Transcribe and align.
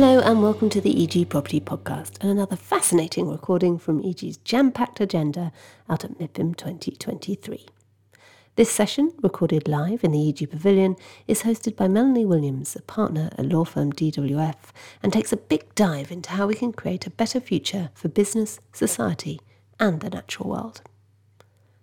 Hello 0.00 0.20
and 0.20 0.40
welcome 0.40 0.70
to 0.70 0.80
the 0.80 1.02
EG 1.02 1.28
Property 1.28 1.60
Podcast 1.60 2.18
and 2.20 2.30
another 2.30 2.54
fascinating 2.54 3.28
recording 3.28 3.80
from 3.80 4.00
EG's 4.04 4.36
jam 4.36 4.70
packed 4.70 5.00
agenda 5.00 5.50
out 5.90 6.04
at 6.04 6.20
MIPIM 6.20 6.56
2023. 6.56 7.66
This 8.54 8.70
session, 8.70 9.12
recorded 9.24 9.66
live 9.66 10.04
in 10.04 10.12
the 10.12 10.28
EG 10.28 10.48
Pavilion, 10.48 10.94
is 11.26 11.42
hosted 11.42 11.74
by 11.74 11.88
Melanie 11.88 12.24
Williams, 12.24 12.76
a 12.76 12.82
partner 12.82 13.30
at 13.36 13.46
law 13.46 13.64
firm 13.64 13.92
DWF, 13.92 14.70
and 15.02 15.12
takes 15.12 15.32
a 15.32 15.36
big 15.36 15.74
dive 15.74 16.12
into 16.12 16.30
how 16.30 16.46
we 16.46 16.54
can 16.54 16.72
create 16.72 17.08
a 17.08 17.10
better 17.10 17.40
future 17.40 17.90
for 17.92 18.06
business, 18.06 18.60
society, 18.72 19.40
and 19.80 19.98
the 19.98 20.10
natural 20.10 20.48
world. 20.48 20.80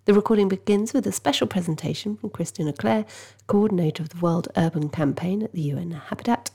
The 0.06 0.14
recording 0.14 0.48
begins 0.48 0.94
with 0.94 1.06
a 1.06 1.12
special 1.12 1.46
presentation 1.46 2.16
from 2.16 2.30
Christine 2.30 2.68
Auclair, 2.68 3.04
coordinator 3.46 4.02
of 4.02 4.08
the 4.08 4.20
World 4.20 4.48
Urban 4.56 4.88
Campaign 4.88 5.42
at 5.42 5.52
the 5.52 5.60
UN 5.60 5.90
Habitat, 5.90 6.48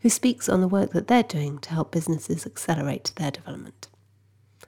who 0.00 0.08
speaks 0.08 0.48
on 0.48 0.60
the 0.60 0.68
work 0.68 0.92
that 0.92 1.08
they're 1.08 1.22
doing 1.22 1.58
to 1.60 1.70
help 1.70 1.90
businesses 1.90 2.46
accelerate 2.46 3.12
their 3.16 3.30
development. 3.30 3.88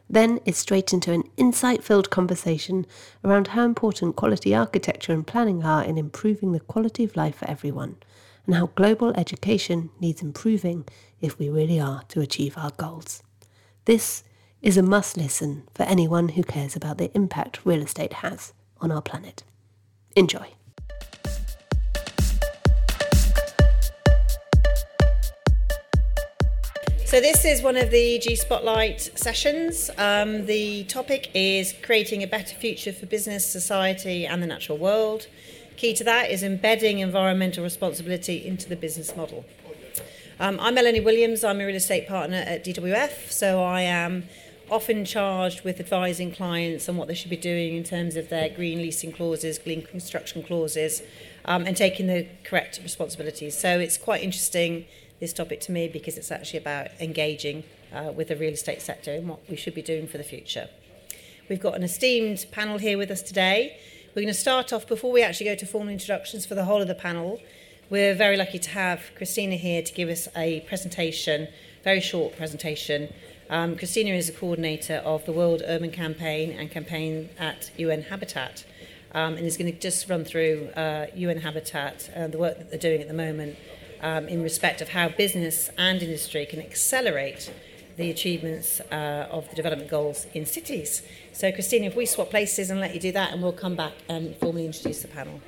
Then 0.09 0.41
it's 0.45 0.59
straight 0.59 0.93
into 0.93 1.13
an 1.13 1.23
insight 1.37 1.85
filled 1.85 2.11
conversation 2.11 2.85
around 3.25 3.49
how 3.49 3.65
important 3.65 4.17
quality 4.17 4.53
architecture 4.55 5.13
and 5.13 5.25
planning 5.25 5.65
are 5.65 5.85
in 5.85 5.97
improving 5.97 6.51
the 6.51 6.59
quality 6.61 7.05
of 7.05 7.17
life 7.17 7.37
for 7.37 7.49
everyone, 7.49 7.97
and 8.45 8.57
how 8.57 8.67
global 8.75 9.13
education 9.17 9.91
needs 10.01 10.21
improving 10.21 10.85
if 11.21 11.39
we 11.39 11.49
really 11.49 11.79
are 11.79 12.03
to 12.09 12.21
achieve 12.21 12.59
our 12.59 12.73
goals. 12.73 13.23
This 13.85 14.25
is 14.63 14.77
a 14.77 14.83
must 14.83 15.17
listen 15.17 15.63
for 15.75 15.85
anyone 15.85 16.31
who 16.31 16.43
cares 16.43 16.75
about 16.75 16.99
the 16.99 17.15
impact 17.15 17.61
real 17.65 17.83
estate 17.83 18.15
has 18.15 18.53
on 18.81 18.91
our 18.91 19.03
planet. 19.03 19.45
Enjoy. 20.17 20.49
So 27.11 27.21
this 27.21 27.45
is 27.45 27.61
one 27.61 27.77
of 27.77 27.91
the 27.91 28.15
EG 28.15 28.37
Spotlight 28.37 29.11
sessions. 29.19 29.91
Um, 29.99 30.47
the 30.47 30.85
topic 30.85 31.29
is 31.35 31.75
creating 31.83 32.23
a 32.23 32.29
better 32.29 32.55
future 32.55 32.93
for 32.93 33.07
business, 33.07 33.45
society 33.45 34.25
and 34.25 34.41
the 34.41 34.47
natural 34.47 34.79
world. 34.79 35.27
Key 35.77 35.93
to 35.95 36.05
that 36.05 36.31
is 36.31 36.45
embedding 36.45 37.01
environmental 37.01 37.65
responsibility 37.65 38.47
into 38.47 38.69
the 38.69 38.77
business 38.77 39.17
model. 39.17 39.45
Um, 40.39 40.61
I'm 40.61 40.77
Melanie 40.77 41.01
Williams, 41.01 41.43
I'm 41.43 41.61
a 41.61 41.67
real 41.67 41.75
estate 41.75 42.07
partner 42.07 42.45
at 42.47 42.65
DWF, 42.65 43.29
so 43.29 43.61
I 43.61 43.81
am 43.81 44.29
often 44.71 45.05
charged 45.05 45.65
with 45.65 45.81
advising 45.81 46.31
clients 46.31 46.89
on 46.89 46.97
what 46.97 47.09
they 47.09 47.15
should 47.15 47.29
be 47.29 47.37
doing 47.37 47.75
in 47.75 47.83
terms 47.83 48.15
of 48.15 48.29
their 48.29 48.49
green 48.49 48.79
leasing 48.79 49.11
clauses, 49.11 49.59
green 49.59 49.83
construction 49.83 50.45
clauses, 50.45 51.03
um, 51.45 51.67
and 51.67 51.77
taking 51.77 52.07
the 52.07 52.29
correct 52.45 52.79
responsibilities. 52.85 53.59
So 53.59 53.81
it's 53.81 53.99
quite 53.99 54.23
interesting 54.23 54.85
this 55.21 55.33
topic 55.35 55.61
to 55.61 55.73
me 55.73 55.87
because 55.87 56.17
it's 56.17 56.33
actually 56.33 56.59
about 56.59 56.89
engaging 56.99 57.63
uh, 57.93 58.11
with 58.11 58.29
the 58.29 58.37
real 58.37 58.55
estate 58.55 58.81
sector 58.81 59.13
and 59.13 59.29
what 59.29 59.39
we 59.49 59.57
should 59.57 59.75
be 59.75 59.83
doing 59.83 60.09
for 60.09 60.19
the 60.19 60.25
future. 60.25 60.69
We've 61.49 61.61
got 61.61 61.75
an 61.75 61.83
esteemed 61.83 62.47
panel 62.51 62.79
here 62.79 62.97
with 62.97 63.11
us 63.11 63.23
today. 63.23 63.79
We're 64.15 64.23
going 64.23 64.35
to 64.35 64.41
start 64.41 64.73
off 64.73 64.87
before 64.89 65.13
we 65.13 65.23
actually 65.23 65.47
go 65.47 65.55
to 65.55 65.67
formal 65.67 65.93
introductions 65.93 66.47
for 66.47 66.55
the 66.55 66.65
whole 66.65 66.81
of 66.81 66.89
the 66.89 66.95
panel. 66.95 67.41
We're 67.91 68.15
very 68.15 68.37
lucky 68.37 68.59
to 68.61 68.71
have 68.71 69.03
Christina 69.17 69.57
here 69.57 69.83
to 69.83 69.93
give 69.93 70.09
us 70.09 70.29
a 70.37 70.61
presentation, 70.61 71.49
very 71.85 72.01
short 72.01 72.37
presentation. 72.37 73.13
Um, 73.51 73.77
Christina 73.77 74.15
is 74.15 74.29
a 74.29 74.33
coordinator 74.33 74.97
of 75.05 75.27
the 75.27 75.33
World 75.33 75.63
Urban 75.67 75.91
Campaign 75.91 76.53
and 76.53 76.71
campaign 76.71 77.31
at 77.39 77.73
UN 77.77 78.03
Habitat, 78.03 78.65
um, 79.13 79.35
and 79.35 79.45
is 79.45 79.57
going 79.57 79.73
to 79.73 79.79
just 79.79 80.09
run 80.09 80.25
through 80.25 80.69
uh, 80.77 81.07
UN 81.17 81.39
Habitat 81.39 82.09
and 82.15 82.33
the 82.33 82.39
work 82.39 82.59
that 82.59 82.71
they're 82.71 82.79
doing 82.79 83.01
at 83.01 83.09
the 83.09 83.15
moment 83.15 83.57
um, 84.03 84.29
in 84.29 84.43
respect 84.43 84.81
of 84.81 84.91
how 84.91 85.09
business 85.09 85.71
and 85.79 86.03
industry 86.03 86.47
can 86.47 86.61
accelerate 86.61 87.51
the 87.97 88.11
achievements 88.11 88.81
uh, 88.91 89.29
of 89.31 89.49
the 89.51 89.57
development 89.57 89.91
goals 89.91 90.27
in 90.35 90.47
cities. 90.47 91.03
So, 91.33 91.53
Christina, 91.53 91.87
if 91.87 91.97
we 91.97 92.07
swap 92.07 92.31
places 92.31 92.71
and 92.71 92.81
let 92.81 92.95
you 92.95 93.01
do 93.01 93.13
that, 93.13 93.33
and 93.33 93.43
we'll 93.43 93.53
come 93.53 93.77
back 93.77 93.93
and 94.09 94.35
formally 94.37 94.67
introduce 94.67 95.03
the 95.03 95.09
panel. 95.09 95.41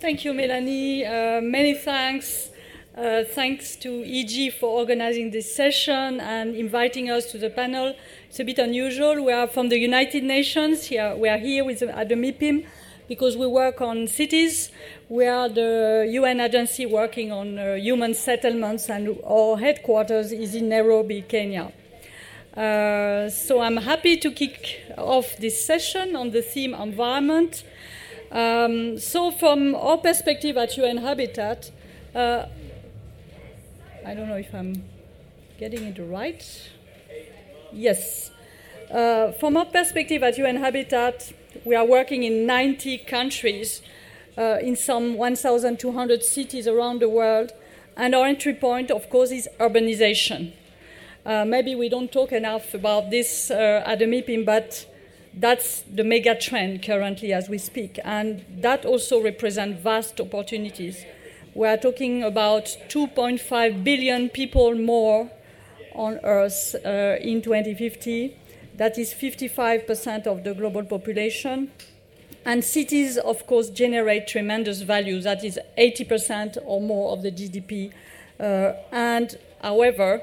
Thank 0.00 0.24
you, 0.24 0.32
Melanie. 0.34 1.04
Uh, 1.04 1.40
many 1.40 1.74
thanks. 1.74 2.50
Uh, 2.96 3.22
thanks 3.22 3.76
to 3.76 4.02
EG 4.04 4.52
for 4.54 4.68
organizing 4.68 5.30
this 5.30 5.54
session 5.54 6.20
and 6.20 6.56
inviting 6.56 7.10
us 7.10 7.30
to 7.30 7.38
the 7.38 7.48
panel. 7.48 7.94
It's 8.28 8.40
a 8.40 8.44
bit 8.44 8.58
unusual. 8.58 9.24
We 9.24 9.32
are 9.32 9.46
from 9.46 9.68
the 9.68 9.78
United 9.78 10.24
Nations. 10.24 10.84
Here, 10.84 11.14
we 11.16 11.28
are 11.28 11.38
here 11.38 11.64
with, 11.64 11.80
at 11.82 12.08
the 12.08 12.16
MIPIM 12.16 12.66
because 13.08 13.36
we 13.36 13.46
work 13.46 13.80
on 13.80 14.06
cities. 14.06 14.70
We 15.08 15.26
are 15.26 15.48
the 15.48 16.06
UN 16.10 16.40
agency 16.40 16.86
working 16.86 17.32
on 17.32 17.58
uh, 17.58 17.74
human 17.74 18.14
settlements, 18.14 18.88
and 18.90 19.18
our 19.24 19.56
headquarters 19.56 20.30
is 20.30 20.54
in 20.54 20.68
Nairobi, 20.68 21.22
Kenya. 21.22 21.72
Uh, 22.54 23.30
so 23.30 23.60
I'm 23.60 23.78
happy 23.78 24.16
to 24.16 24.30
kick 24.30 24.82
off 24.98 25.36
this 25.38 25.64
session 25.64 26.14
on 26.16 26.30
the 26.30 26.42
theme 26.42 26.74
environment. 26.74 27.64
Um, 28.30 28.98
so, 28.98 29.30
from 29.30 29.74
our 29.74 29.96
perspective 29.96 30.58
at 30.58 30.76
UN 30.76 30.98
Habitat, 30.98 31.70
uh, 32.14 32.44
I 34.04 34.14
don't 34.14 34.28
know 34.28 34.36
if 34.36 34.54
I'm 34.54 34.84
getting 35.58 35.84
it 35.84 35.98
right. 35.98 36.44
Yes. 37.72 38.30
Uh, 38.90 39.32
from 39.32 39.56
our 39.56 39.66
perspective 39.66 40.22
at 40.22 40.36
UN 40.36 40.56
Habitat, 40.56 41.32
we 41.64 41.74
are 41.74 41.84
working 41.84 42.22
in 42.22 42.46
90 42.46 42.98
countries, 42.98 43.82
uh, 44.36 44.58
in 44.60 44.76
some 44.76 45.14
1,200 45.14 46.22
cities 46.22 46.66
around 46.66 47.00
the 47.00 47.08
world, 47.08 47.52
and 47.96 48.14
our 48.14 48.26
entry 48.26 48.54
point, 48.54 48.90
of 48.90 49.10
course, 49.10 49.30
is 49.30 49.48
urbanization. 49.58 50.52
Uh, 51.26 51.44
maybe 51.44 51.74
we 51.74 51.88
don't 51.88 52.12
talk 52.12 52.32
enough 52.32 52.72
about 52.74 53.10
this 53.10 53.50
uh, 53.50 53.82
at 53.84 53.98
the 53.98 54.06
MIPIM, 54.06 54.44
but 54.44 54.86
that's 55.34 55.82
the 55.82 56.04
mega 56.04 56.34
trend 56.34 56.82
currently 56.82 57.32
as 57.32 57.48
we 57.48 57.58
speak, 57.58 57.98
and 58.04 58.44
that 58.50 58.84
also 58.84 59.22
represents 59.22 59.82
vast 59.82 60.20
opportunities. 60.20 61.04
We 61.54 61.66
are 61.66 61.76
talking 61.76 62.22
about 62.22 62.64
2.5 62.88 63.84
billion 63.84 64.28
people 64.28 64.74
more 64.74 65.30
on 65.94 66.20
Earth 66.22 66.76
uh, 66.84 67.16
in 67.20 67.42
2050 67.42 68.36
that 68.78 68.96
is 68.96 69.12
55% 69.12 70.26
of 70.26 70.44
the 70.44 70.54
global 70.54 70.84
population. 70.84 71.70
And 72.44 72.64
cities, 72.64 73.18
of 73.18 73.46
course, 73.46 73.70
generate 73.70 74.28
tremendous 74.28 74.82
value. 74.82 75.20
That 75.20 75.44
is 75.44 75.58
80% 75.76 76.58
or 76.64 76.80
more 76.80 77.12
of 77.12 77.22
the 77.22 77.32
GDP. 77.32 77.92
Uh, 78.38 78.72
and, 78.92 79.36
however, 79.60 80.22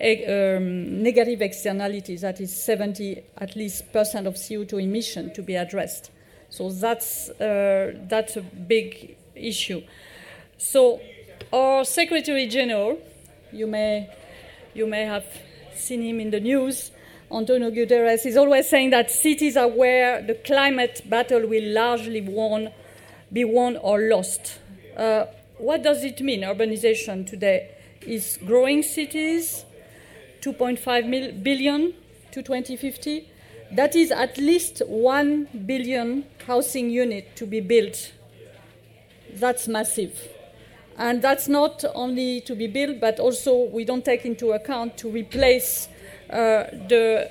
um, 0.00 1.02
negative 1.02 1.42
externalities, 1.42 2.22
that 2.22 2.40
is 2.40 2.50
70 2.50 3.22
at 3.36 3.54
least 3.54 3.92
percent 3.92 4.26
of 4.26 4.34
CO2 4.34 4.82
emission 4.82 5.32
to 5.34 5.42
be 5.42 5.54
addressed. 5.54 6.10
So 6.48 6.70
that's, 6.70 7.28
uh, 7.28 7.94
that's 8.08 8.36
a 8.36 8.42
big 8.42 9.16
issue. 9.34 9.82
So 10.56 11.00
our 11.52 11.84
Secretary 11.84 12.46
General, 12.46 12.98
you 13.52 13.66
may, 13.66 14.08
you 14.72 14.86
may 14.86 15.04
have 15.04 15.26
seen 15.76 16.02
him 16.02 16.20
in 16.20 16.30
the 16.30 16.40
news, 16.40 16.90
Antonio 17.32 17.70
Guterres 17.70 18.26
is 18.26 18.36
always 18.36 18.68
saying 18.68 18.90
that 18.90 19.08
cities 19.08 19.56
are 19.56 19.68
where 19.68 20.20
the 20.20 20.34
climate 20.34 21.02
battle 21.08 21.46
will 21.46 21.72
largely 21.72 22.20
won, 22.20 22.70
be 23.32 23.44
won 23.44 23.76
or 23.76 24.00
lost. 24.00 24.58
Uh, 24.96 25.26
what 25.58 25.82
does 25.82 26.02
it 26.02 26.20
mean, 26.20 26.40
urbanization 26.40 27.24
today? 27.24 27.70
Is 28.02 28.36
growing 28.44 28.82
cities 28.82 29.64
2.5 30.40 31.44
billion 31.44 31.94
to 32.32 32.42
2050? 32.42 33.28
That 33.72 33.94
is 33.94 34.10
at 34.10 34.36
least 34.36 34.82
1 34.88 35.48
billion 35.66 36.24
housing 36.48 36.90
unit 36.90 37.36
to 37.36 37.46
be 37.46 37.60
built. 37.60 38.12
That's 39.34 39.68
massive. 39.68 40.28
And 40.98 41.22
that's 41.22 41.46
not 41.46 41.84
only 41.94 42.40
to 42.40 42.56
be 42.56 42.66
built, 42.66 43.00
but 43.00 43.20
also 43.20 43.66
we 43.66 43.84
don't 43.84 44.04
take 44.04 44.24
into 44.24 44.50
account 44.50 44.98
to 44.98 45.08
replace 45.08 45.88
the 46.30 47.30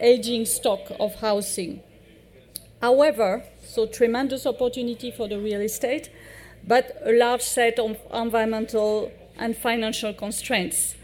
aging 0.00 0.46
stock 0.46 0.80
of 0.98 1.14
housing. 1.16 1.82
However, 2.80 3.44
so 3.62 3.86
tremendous 3.86 4.46
opportunity 4.46 5.10
for 5.10 5.28
the 5.28 5.38
real 5.38 5.60
estate, 5.60 6.10
but 6.66 7.00
a 7.04 7.12
large 7.12 7.42
set 7.42 7.78
of 7.78 7.98
environmental 8.12 9.12
and 9.38 9.56
financial 9.56 10.12
constraints 10.14 10.94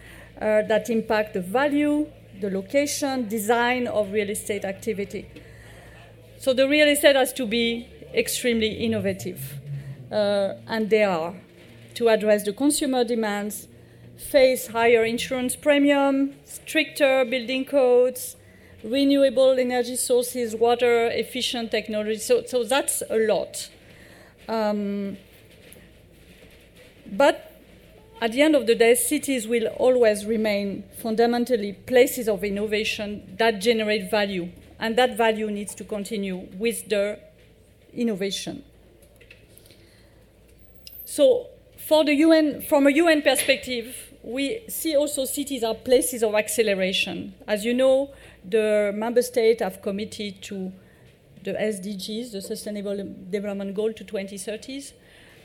uh, 0.40 0.62
that 0.62 0.90
impact 0.90 1.34
the 1.34 1.40
value, 1.40 2.06
the 2.40 2.50
location, 2.50 3.28
design 3.28 3.86
of 3.86 4.12
real 4.12 4.30
estate 4.30 4.64
activity. 4.64 5.26
So 6.38 6.52
the 6.52 6.68
real 6.68 6.88
estate 6.88 7.16
has 7.16 7.32
to 7.34 7.46
be 7.46 7.88
extremely 8.14 8.72
innovative, 8.84 9.58
uh, 10.12 10.54
and 10.66 10.88
they 10.90 11.04
are, 11.04 11.34
to 11.94 12.08
address 12.08 12.44
the 12.44 12.52
consumer 12.52 13.04
demands 13.04 13.68
face 14.16 14.68
higher 14.68 15.04
insurance 15.04 15.56
premium, 15.56 16.34
stricter 16.44 17.24
building 17.24 17.64
codes, 17.64 18.36
renewable 18.82 19.58
energy 19.58 19.96
sources, 19.96 20.54
water 20.54 21.08
efficient 21.08 21.70
technology. 21.70 22.18
So, 22.18 22.44
so 22.44 22.64
that's 22.64 23.02
a 23.08 23.18
lot. 23.18 23.70
Um, 24.48 25.16
but 27.10 27.60
at 28.20 28.32
the 28.32 28.42
end 28.42 28.56
of 28.56 28.66
the 28.66 28.74
day, 28.74 28.94
cities 28.94 29.46
will 29.46 29.66
always 29.66 30.24
remain 30.24 30.84
fundamentally 31.02 31.72
places 31.72 32.28
of 32.28 32.42
innovation 32.42 33.34
that 33.38 33.60
generate 33.60 34.10
value, 34.10 34.50
and 34.78 34.96
that 34.96 35.16
value 35.16 35.50
needs 35.50 35.74
to 35.74 35.84
continue 35.84 36.48
with 36.56 36.88
the 36.88 37.18
innovation. 37.92 38.64
So, 41.04 41.48
for 41.76 42.04
the 42.04 42.14
UN, 42.14 42.62
from 42.62 42.86
a 42.86 42.90
UN 42.90 43.22
perspective, 43.22 43.96
we 44.22 44.62
see 44.68 44.96
also 44.96 45.24
cities 45.24 45.62
are 45.62 45.74
places 45.74 46.22
of 46.22 46.34
acceleration. 46.34 47.34
As 47.46 47.64
you 47.64 47.74
know, 47.74 48.10
the 48.44 48.92
member 48.94 49.22
states 49.22 49.62
have 49.62 49.82
committed 49.82 50.42
to 50.42 50.72
the 51.44 51.52
SDGs, 51.52 52.32
the 52.32 52.42
Sustainable 52.42 52.96
Development 53.30 53.72
Goal 53.74 53.92
to 53.92 54.04
2030s, 54.04 54.92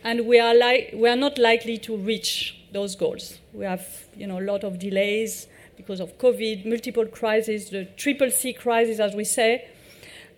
and 0.04 0.26
we 0.26 0.40
are, 0.40 0.56
li- 0.56 0.90
we 0.96 1.08
are 1.08 1.16
not 1.16 1.38
likely 1.38 1.78
to 1.78 1.96
reach 1.96 2.60
those 2.72 2.96
goals. 2.96 3.38
We 3.54 3.66
have 3.66 3.86
you 4.16 4.26
know, 4.26 4.40
a 4.40 4.42
lot 4.42 4.64
of 4.64 4.80
delays 4.80 5.48
because 5.78 6.00
of 6.00 6.18
COVID, 6.18 6.66
multiple 6.66 7.06
crises, 7.06 7.70
the 7.70 7.86
triple 7.98 8.32
C 8.32 8.54
crisis, 8.54 9.00
as 9.00 9.14
we 9.14 9.26
say. 9.26 9.68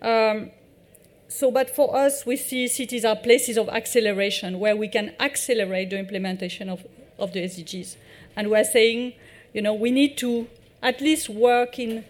Um, 0.02 0.50
so, 1.34 1.50
but 1.50 1.68
for 1.68 1.96
us, 1.96 2.24
we 2.24 2.36
see 2.36 2.68
cities 2.68 3.04
are 3.04 3.16
places 3.16 3.58
of 3.58 3.68
acceleration 3.68 4.60
where 4.60 4.76
we 4.76 4.86
can 4.86 5.14
accelerate 5.18 5.90
the 5.90 5.98
implementation 5.98 6.68
of, 6.68 6.86
of 7.18 7.32
the 7.32 7.40
SDGs. 7.40 7.96
And 8.36 8.52
we're 8.52 8.62
saying, 8.62 9.14
you 9.52 9.60
know, 9.60 9.74
we 9.74 9.90
need 9.90 10.16
to 10.18 10.46
at 10.80 11.00
least 11.00 11.28
work 11.28 11.76
in 11.80 12.04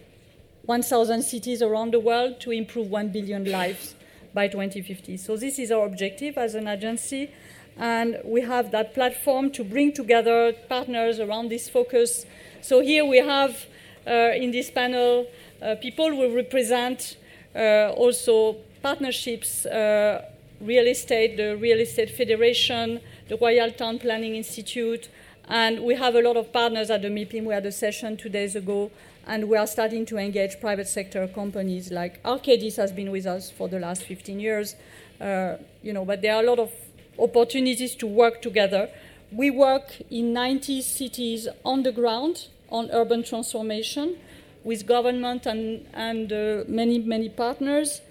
1,000 0.65 1.23
cities 1.23 1.63
around 1.63 1.91
the 1.91 1.99
world 1.99 2.39
to 2.41 2.51
improve 2.51 2.91
1 2.91 3.07
billion 3.07 3.51
lives 3.51 3.95
by 4.35 4.47
2050. 4.47 5.17
So, 5.17 5.35
this 5.35 5.57
is 5.57 5.71
our 5.71 5.87
objective 5.87 6.37
as 6.37 6.53
an 6.53 6.67
agency. 6.67 7.31
And 7.77 8.19
we 8.23 8.41
have 8.41 8.69
that 8.73 8.93
platform 8.93 9.49
to 9.53 9.63
bring 9.63 9.91
together 9.91 10.53
partners 10.69 11.19
around 11.19 11.49
this 11.49 11.67
focus. 11.67 12.27
So, 12.61 12.79
here 12.79 13.03
we 13.03 13.17
have 13.17 13.65
uh, 14.05 14.33
in 14.35 14.51
this 14.51 14.69
panel 14.69 15.25
uh, 15.63 15.77
people 15.81 16.11
who 16.11 16.35
represent 16.35 17.17
uh, 17.55 17.91
also 17.97 18.57
partnerships, 18.85 19.65
uh, 19.65 20.23
real 20.61 20.85
estate, 20.85 21.37
the 21.37 21.57
Real 21.57 21.79
Estate 21.79 22.11
Federation, 22.11 23.01
the 23.29 23.35
Royal 23.35 23.71
Town 23.71 23.97
Planning 23.97 24.35
Institute, 24.35 25.09
and 25.47 25.79
we 25.79 25.95
have 25.95 26.13
a 26.13 26.21
lot 26.21 26.37
of 26.37 26.53
partners 26.53 26.91
at 26.91 27.01
the 27.01 27.07
MIPIM. 27.07 27.45
We 27.45 27.55
had 27.55 27.65
a 27.65 27.71
session 27.71 28.15
two 28.15 28.29
days 28.29 28.55
ago, 28.55 28.91
and 29.25 29.49
we 29.49 29.57
are 29.57 29.65
starting 29.65 30.05
to 30.05 30.17
engage 30.17 30.59
private 30.59 30.87
sector 30.87 31.27
companies 31.27 31.91
like 31.91 32.21
Arcadis 32.21 32.75
has 32.75 32.91
been 32.91 33.09
with 33.09 33.25
us 33.25 33.49
for 33.49 33.67
the 33.67 33.79
last 33.79 34.03
15 34.03 34.39
years. 34.39 34.75
Uh, 35.19 35.55
you 35.81 35.91
know, 35.91 36.05
but 36.05 36.21
there 36.21 36.35
are 36.35 36.43
a 36.43 36.45
lot 36.45 36.59
of 36.59 36.71
opportunities 37.17 37.95
to 37.95 38.05
work 38.05 38.39
together. 38.43 38.87
We 39.31 39.49
work 39.49 39.99
in 40.11 40.31
90 40.31 40.83
cities 40.83 41.47
on 41.63 41.81
the 41.81 41.91
ground 41.91 42.49
on 42.69 42.91
urban 42.91 43.23
transformation 43.23 44.17
with 44.63 44.85
government 44.85 45.47
and, 45.47 45.87
and 45.91 46.31
uh, 46.31 46.65
many, 46.67 46.99
many 46.99 47.29
partners. 47.29 48.01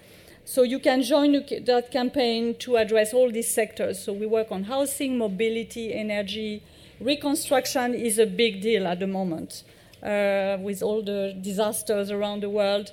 So 0.47 0.61
you 0.61 0.77
can 0.79 1.01
join 1.01 1.31
that 1.65 1.89
campaign 1.91 2.55
to 2.59 2.77
address 2.77 3.13
all 3.15 3.31
these 3.31 3.51
sectors. 3.51 3.99
So 3.99 4.13
we 4.13 4.27
work 4.27 4.51
on 4.51 4.65
housing, 4.65 5.17
mobility, 5.17 5.91
energy. 5.91 6.61
Reconstruction 6.99 7.95
is 7.95 8.19
a 8.19 8.27
big 8.27 8.61
deal 8.61 8.85
at 8.85 8.99
the 8.99 9.07
moment 9.07 9.63
uh, 10.03 10.57
with 10.61 10.83
all 10.83 11.01
the 11.01 11.35
disasters 11.41 12.11
around 12.11 12.43
the 12.43 12.49
world. 12.49 12.91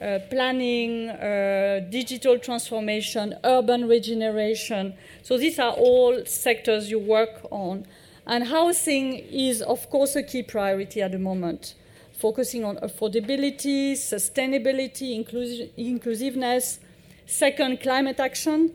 Uh, 0.00 0.18
planning, 0.30 1.08
uh, 1.08 1.80
digital 1.90 2.38
transformation, 2.38 3.34
urban 3.42 3.88
regeneration. 3.88 4.94
So 5.22 5.38
these 5.38 5.58
are 5.58 5.72
all 5.72 6.24
sectors 6.24 6.90
you 6.90 6.98
work 6.98 7.46
on. 7.50 7.86
And 8.26 8.46
housing 8.46 9.14
is, 9.14 9.62
of 9.62 9.88
course, 9.88 10.14
a 10.14 10.22
key 10.22 10.42
priority 10.42 11.00
at 11.00 11.12
the 11.12 11.18
moment, 11.18 11.74
focusing 12.12 12.64
on 12.64 12.76
affordability, 12.76 13.92
sustainability, 13.92 15.18
inclus- 15.18 15.70
inclusiveness. 15.76 16.80
Second, 17.28 17.82
climate 17.82 18.20
action, 18.20 18.72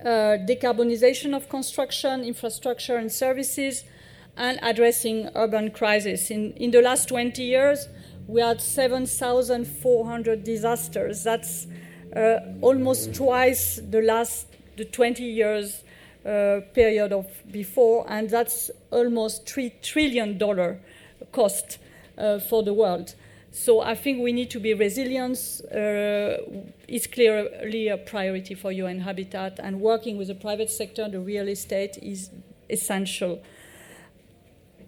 uh, 0.00 0.38
decarbonization 0.46 1.34
of 1.34 1.48
construction, 1.48 2.22
infrastructure, 2.22 2.96
and 2.96 3.10
services, 3.10 3.82
and 4.36 4.60
addressing 4.62 5.28
urban 5.34 5.72
crisis. 5.72 6.30
In, 6.30 6.52
in 6.52 6.70
the 6.70 6.80
last 6.80 7.08
20 7.08 7.42
years, 7.42 7.88
we 8.28 8.40
had 8.40 8.60
7,400 8.60 10.44
disasters. 10.44 11.24
That's 11.24 11.66
uh, 12.14 12.38
almost 12.60 13.12
twice 13.12 13.80
the 13.90 14.02
last 14.02 14.46
the 14.76 14.84
20 14.84 15.24
years 15.24 15.82
uh, 16.24 16.60
period 16.74 17.12
of 17.12 17.26
before, 17.50 18.06
and 18.08 18.30
that's 18.30 18.70
almost 18.92 19.48
three 19.48 19.72
trillion 19.82 20.38
dollar 20.38 20.78
cost 21.32 21.78
uh, 22.16 22.38
for 22.38 22.62
the 22.62 22.72
world. 22.72 23.16
So 23.54 23.80
I 23.80 23.94
think 23.94 24.20
we 24.20 24.32
need 24.32 24.50
to 24.50 24.60
be 24.60 24.74
resilient. 24.74 25.38
Uh, 25.72 26.42
is 26.88 27.06
clearly 27.06 27.88
a 27.88 27.96
priority 27.96 28.54
for 28.54 28.72
UN 28.72 29.00
Habitat, 29.00 29.60
and 29.60 29.80
working 29.80 30.18
with 30.18 30.28
the 30.28 30.34
private 30.34 30.70
sector, 30.70 31.08
the 31.08 31.20
real 31.20 31.48
estate, 31.48 31.96
is 32.02 32.30
essential 32.68 33.40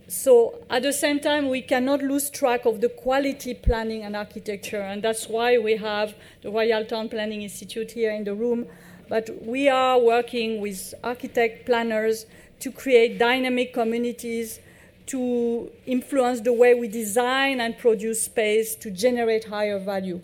so 0.08 0.64
at 0.70 0.82
the 0.82 0.92
same 0.92 1.18
time, 1.18 1.48
we 1.48 1.62
cannot 1.62 2.00
lose 2.00 2.30
track 2.30 2.64
of 2.64 2.80
the 2.80 2.88
quality 2.88 3.54
planning 3.54 4.04
and 4.04 4.14
architecture, 4.14 4.80
and 4.80 5.02
that's 5.02 5.28
why 5.28 5.58
we 5.58 5.76
have 5.76 6.14
the 6.42 6.50
Royal 6.50 6.84
Town 6.84 7.08
Planning 7.08 7.42
Institute 7.42 7.90
here 7.90 8.12
in 8.12 8.22
the 8.22 8.34
room. 8.34 8.66
But 9.08 9.30
we 9.42 9.68
are 9.68 9.98
working 9.98 10.60
with 10.60 10.94
architect 11.02 11.66
planners 11.66 12.26
to 12.60 12.70
create 12.70 13.18
dynamic 13.18 13.72
communities 13.72 14.60
to 15.06 15.70
influence 15.86 16.40
the 16.40 16.52
way 16.52 16.74
we 16.74 16.88
design 16.88 17.60
and 17.60 17.78
produce 17.78 18.22
space 18.22 18.74
to 18.76 18.90
generate 18.90 19.44
higher 19.44 19.78
value. 19.78 20.20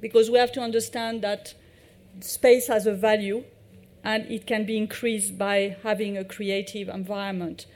Because 0.00 0.30
we 0.30 0.38
have 0.38 0.52
to 0.52 0.60
understand 0.60 1.22
that 1.22 1.54
space 2.20 2.66
has 2.66 2.86
a 2.86 2.92
value 2.92 3.44
and 4.04 4.30
it 4.30 4.46
can 4.46 4.66
be 4.66 4.76
increased 4.76 5.38
by 5.38 5.76
having 5.82 6.18
a 6.18 6.24
creative 6.24 6.88
environment. 6.88 7.66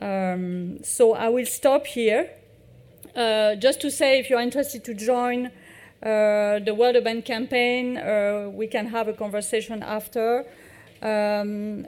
Um, 0.00 0.82
so 0.82 1.14
I 1.14 1.28
will 1.28 1.46
stop 1.46 1.86
here. 1.86 2.30
Uh, 3.14 3.54
just 3.56 3.80
to 3.82 3.90
say, 3.90 4.18
if 4.18 4.30
you're 4.30 4.40
interested 4.40 4.84
to 4.84 4.94
join 4.94 5.46
uh, 5.46 6.58
the 6.58 6.74
World 6.76 6.96
Urban 6.96 7.22
campaign, 7.22 7.98
uh, 7.98 8.50
we 8.52 8.66
can 8.66 8.86
have 8.88 9.06
a 9.06 9.12
conversation 9.12 9.82
after. 9.82 10.44
Um, 11.02 11.86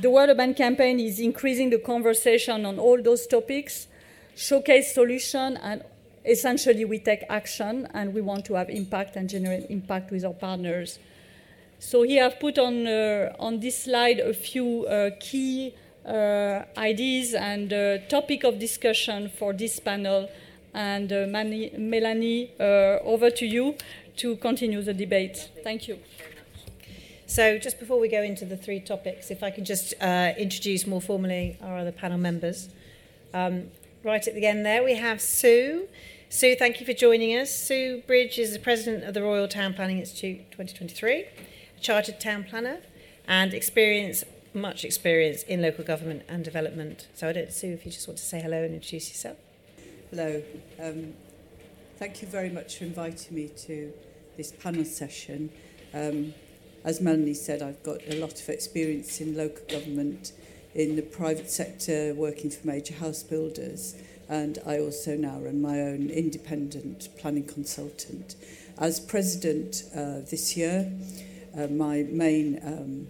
the 0.00 0.10
World 0.10 0.30
Urban 0.30 0.54
campaign 0.54 0.98
is 0.98 1.20
increasing 1.20 1.70
the 1.70 1.78
conversation 1.78 2.66
on 2.66 2.78
all 2.78 3.00
those 3.00 3.26
topics, 3.26 3.86
showcase 4.34 4.92
solution, 4.92 5.56
and 5.58 5.84
essentially 6.24 6.84
we 6.84 6.98
take 6.98 7.22
action 7.28 7.88
and 7.94 8.12
we 8.12 8.20
want 8.20 8.44
to 8.46 8.54
have 8.54 8.68
impact 8.68 9.14
and 9.16 9.28
generate 9.28 9.70
impact 9.70 10.10
with 10.10 10.24
our 10.24 10.32
partners. 10.32 10.98
So 11.78 12.02
here 12.02 12.24
I've 12.24 12.40
put 12.40 12.58
on, 12.58 12.86
uh, 12.86 13.36
on 13.38 13.60
this 13.60 13.84
slide 13.84 14.18
a 14.18 14.34
few 14.34 14.86
uh, 14.86 15.10
key 15.20 15.74
uh, 16.04 16.62
ideas 16.76 17.34
and 17.34 17.72
uh, 17.72 17.98
topic 18.08 18.44
of 18.44 18.58
discussion 18.58 19.28
for 19.28 19.52
this 19.52 19.78
panel. 19.78 20.28
And 20.74 21.12
uh, 21.12 21.26
Mani, 21.28 21.70
Melanie, 21.78 22.52
over 22.58 23.30
to 23.30 23.46
you 23.46 23.76
to 24.16 24.36
continue 24.36 24.82
the 24.82 24.94
debate. 24.94 25.50
Thank 25.62 25.88
you. 25.88 25.98
So, 27.28 27.58
just 27.58 27.80
before 27.80 27.98
we 27.98 28.08
go 28.08 28.22
into 28.22 28.44
the 28.44 28.56
three 28.56 28.78
topics, 28.78 29.32
if 29.32 29.42
I 29.42 29.50
could 29.50 29.66
just 29.66 29.94
uh, 30.00 30.32
introduce 30.38 30.86
more 30.86 31.00
formally 31.00 31.58
our 31.60 31.78
other 31.78 31.90
panel 31.90 32.18
members. 32.18 32.68
Um, 33.34 33.70
right 34.04 34.26
at 34.26 34.34
the 34.34 34.46
end 34.46 34.64
there, 34.64 34.84
we 34.84 34.94
have 34.94 35.20
Sue. 35.20 35.88
Sue, 36.28 36.54
thank 36.54 36.78
you 36.78 36.86
for 36.86 36.92
joining 36.92 37.36
us. 37.36 37.52
Sue 37.52 38.00
Bridge 38.06 38.38
is 38.38 38.52
the 38.52 38.60
president 38.60 39.02
of 39.02 39.12
the 39.12 39.22
Royal 39.22 39.48
Town 39.48 39.74
Planning 39.74 39.98
Institute 39.98 40.38
2023, 40.52 41.24
a 41.24 41.80
chartered 41.80 42.20
town 42.20 42.44
planner, 42.44 42.78
and 43.26 43.52
experience 43.52 44.22
much 44.54 44.84
experience 44.84 45.42
in 45.42 45.60
local 45.60 45.84
government 45.84 46.22
and 46.28 46.44
development. 46.44 47.08
So 47.14 47.28
I 47.28 47.32
don't, 47.32 47.52
Sue, 47.52 47.72
if 47.72 47.84
you 47.84 47.90
just 47.90 48.06
want 48.06 48.18
to 48.18 48.24
say 48.24 48.40
hello 48.40 48.62
and 48.62 48.72
introduce 48.72 49.08
yourself. 49.08 49.36
Hello. 50.10 50.42
Um, 50.80 51.12
thank 51.96 52.22
you 52.22 52.28
very 52.28 52.50
much 52.50 52.78
for 52.78 52.84
inviting 52.84 53.36
me 53.36 53.48
to 53.66 53.92
this 54.36 54.52
panel 54.52 54.84
session. 54.84 55.50
Um, 55.92 56.32
as 56.86 57.00
Melanie 57.00 57.34
said, 57.34 57.62
I've 57.62 57.82
got 57.82 57.98
a 58.08 58.14
lot 58.20 58.40
of 58.40 58.48
experience 58.48 59.20
in 59.20 59.36
local 59.36 59.66
government, 59.68 60.30
in 60.72 60.94
the 60.94 61.02
private 61.02 61.50
sector, 61.50 62.14
working 62.14 62.48
for 62.48 62.64
major 62.64 62.94
house 62.94 63.24
builders, 63.24 63.96
and 64.28 64.60
I 64.64 64.78
also 64.78 65.16
now 65.16 65.40
run 65.40 65.60
my 65.60 65.80
own 65.80 66.10
independent 66.10 67.08
planning 67.18 67.44
consultant. 67.44 68.36
As 68.78 69.00
president 69.00 69.82
uh, 69.96 70.20
this 70.30 70.56
year, 70.56 70.92
uh, 71.58 71.66
my 71.66 72.04
main 72.04 72.60
um, 72.64 73.08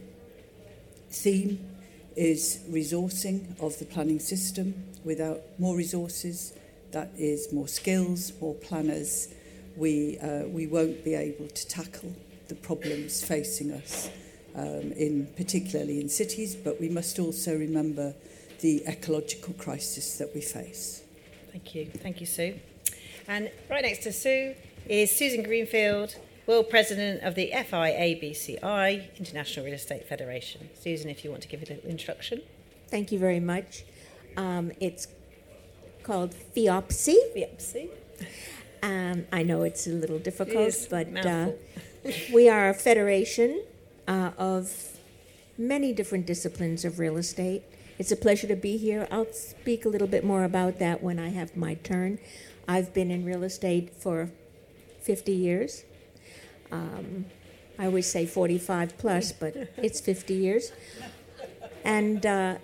theme 1.10 1.60
is 2.16 2.60
resourcing 2.70 3.60
of 3.60 3.78
the 3.78 3.84
planning 3.84 4.20
system. 4.20 4.86
Without 5.04 5.42
more 5.58 5.76
resources, 5.76 6.54
that 6.92 7.10
is 7.18 7.52
more 7.52 7.68
skills, 7.68 8.32
more 8.40 8.54
planners, 8.54 9.28
we, 9.76 10.18
uh, 10.20 10.44
we 10.46 10.66
won't 10.66 11.04
be 11.04 11.14
able 11.14 11.48
to 11.48 11.68
tackle 11.68 12.14
the 12.48 12.54
problems 12.54 13.24
facing 13.24 13.72
us, 13.72 14.10
um, 14.54 14.92
in 14.92 15.26
particularly 15.36 16.00
in 16.00 16.08
cities, 16.08 16.54
but 16.54 16.80
we 16.80 16.88
must 16.88 17.18
also 17.18 17.56
remember 17.56 18.14
the 18.60 18.82
ecological 18.86 19.54
crisis 19.54 20.18
that 20.18 20.34
we 20.34 20.40
face. 20.40 21.02
Thank 21.52 21.74
you. 21.74 21.86
Thank 21.86 22.20
you, 22.20 22.26
Sue. 22.26 22.58
And 23.28 23.50
right 23.68 23.82
next 23.82 24.02
to 24.04 24.12
Sue 24.12 24.54
is 24.88 25.10
Susan 25.10 25.42
Greenfield, 25.42 26.16
World 26.46 26.70
President 26.70 27.22
of 27.22 27.34
the 27.34 27.50
FIABCI, 27.52 29.16
International 29.18 29.66
Real 29.66 29.74
Estate 29.74 30.08
Federation. 30.08 30.68
Susan, 30.80 31.10
if 31.10 31.24
you 31.24 31.30
want 31.30 31.42
to 31.42 31.48
give 31.48 31.62
a 31.62 31.66
little 31.66 31.90
introduction. 31.90 32.40
Thank 32.88 33.10
you 33.10 33.18
very 33.18 33.40
much. 33.40 33.84
Um, 34.36 34.70
it's 34.80 35.08
called 36.04 36.34
FIABCI. 36.54 37.16
FIABCI. 37.34 37.88
Um, 38.82 39.26
I 39.32 39.42
know 39.42 39.62
it's 39.62 39.86
a 39.88 39.90
little 39.90 40.20
difficult, 40.20 40.86
but 40.88 41.26
uh, 41.26 41.50
we 42.32 42.48
are 42.48 42.68
a 42.68 42.74
federation 42.74 43.62
uh, 44.06 44.30
of 44.38 44.98
many 45.58 45.92
different 45.92 46.26
disciplines 46.26 46.84
of 46.84 46.98
real 46.98 47.16
estate. 47.16 47.62
It's 47.98 48.12
a 48.12 48.16
pleasure 48.16 48.46
to 48.46 48.56
be 48.56 48.76
here. 48.76 49.08
I'll 49.10 49.32
speak 49.32 49.84
a 49.84 49.88
little 49.88 50.06
bit 50.06 50.24
more 50.24 50.44
about 50.44 50.78
that 50.78 51.02
when 51.02 51.18
I 51.18 51.30
have 51.30 51.56
my 51.56 51.74
turn. 51.74 52.18
I've 52.68 52.92
been 52.92 53.10
in 53.10 53.24
real 53.24 53.42
estate 53.42 53.94
for 53.94 54.30
50 55.02 55.32
years. 55.32 55.84
Um, 56.70 57.26
I 57.78 57.86
always 57.86 58.10
say 58.10 58.26
45 58.26 58.98
plus, 58.98 59.32
but 59.32 59.54
it's 59.76 60.00
50 60.00 60.34
years. 60.34 60.72
And 61.84 62.24
uh, 62.24 62.56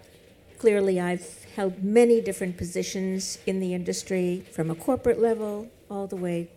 clearly, 0.59 1.01
I've 1.01 1.45
held 1.57 1.83
many 1.83 2.21
different 2.21 2.57
positions 2.57 3.39
in 3.47 3.61
the 3.61 3.75
industry 3.75 4.45
from 4.53 4.71
a 4.71 4.75
corporate 4.75 5.21
level 5.21 5.69
all 5.91 6.07
the 6.07 6.17
way 6.17 6.49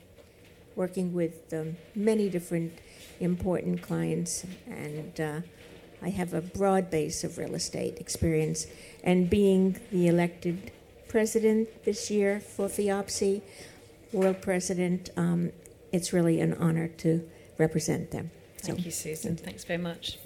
working 0.76 1.14
with 1.14 1.54
um, 1.54 1.78
many 1.96 2.30
different 2.30 2.74
important 3.20 3.82
clients. 3.82 4.46
And 4.68 5.20
uh, 5.20 5.42
I 6.02 6.10
have 6.10 6.34
a 6.34 6.42
broad 6.42 6.90
base 6.90 7.24
of 7.24 7.38
real 7.38 7.56
estate 7.56 7.98
experience. 8.00 8.68
And 9.04 9.30
being 9.30 9.80
the 9.92 10.08
elected 10.08 10.72
president 11.08 11.84
this 11.86 12.12
year 12.12 12.40
for 12.40 12.68
FIABCI, 12.68 13.42
world 14.12 14.42
president, 14.42 15.10
um, 15.18 15.52
it's 15.92 16.12
really 16.12 16.40
an 16.42 16.54
honor 16.56 16.88
to 16.88 17.28
represent 17.58 18.12
them. 18.12 18.32
Thank 18.58 18.86
you, 18.86 18.92
Susan. 18.92 19.38
Thanks 19.38 19.64
very 19.64 19.82
much. 19.82 20.18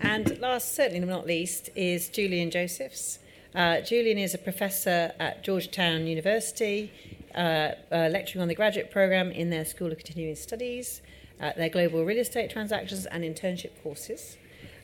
And 0.00 0.38
last, 0.40 0.74
certainly 0.74 1.06
not 1.06 1.26
least, 1.26 1.70
is 1.76 2.08
Julian 2.08 2.50
Josephs. 2.50 3.18
Uh, 3.54 3.80
Julian 3.80 4.18
is 4.18 4.34
a 4.34 4.38
professor 4.38 5.12
at 5.18 5.42
Georgetown 5.42 6.06
University, 6.06 6.92
uh, 7.36 7.72
uh, 7.92 8.08
lecturing 8.10 8.42
on 8.42 8.48
the 8.48 8.54
graduate 8.54 8.90
program 8.90 9.30
in 9.30 9.50
their 9.50 9.64
School 9.64 9.92
of 9.92 9.98
Continuing 9.98 10.36
Studies, 10.36 11.02
uh, 11.40 11.52
their 11.56 11.68
global 11.68 12.04
real 12.04 12.18
estate 12.18 12.50
transactions 12.50 13.06
and 13.06 13.24
internship 13.24 13.70
courses. 13.82 14.36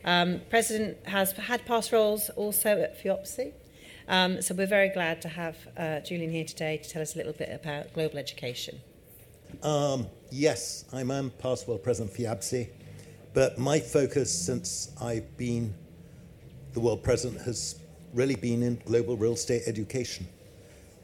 Um, 0.05 0.41
President 0.49 0.97
has 1.07 1.31
had 1.33 1.65
past 1.65 1.91
roles 1.91 2.29
also 2.31 2.81
at 2.81 3.01
FIABCI, 3.03 3.53
um, 4.07 4.41
so 4.41 4.53
we're 4.53 4.67
very 4.67 4.89
glad 4.89 5.21
to 5.21 5.29
have 5.29 5.57
uh, 5.77 5.99
Julian 6.01 6.29
here 6.29 6.45
today 6.45 6.77
to 6.77 6.89
tell 6.89 7.01
us 7.01 7.15
a 7.15 7.17
little 7.17 7.33
bit 7.33 7.49
about 7.51 7.93
global 7.93 8.17
education. 8.17 8.81
Um, 9.61 10.07
yes, 10.29 10.85
I'm, 10.91 11.29
past 11.31 11.67
world 11.67 11.83
president 11.83 12.15
FIABCI, 12.15 12.69
but 13.33 13.57
my 13.57 13.79
focus 13.79 14.31
since 14.31 14.91
I've 15.01 15.37
been 15.37 15.73
the 16.73 16.79
world 16.79 17.03
president 17.03 17.41
has 17.41 17.79
really 18.13 18.35
been 18.35 18.63
in 18.63 18.81
global 18.85 19.15
real 19.15 19.33
estate 19.33 19.63
education 19.67 20.27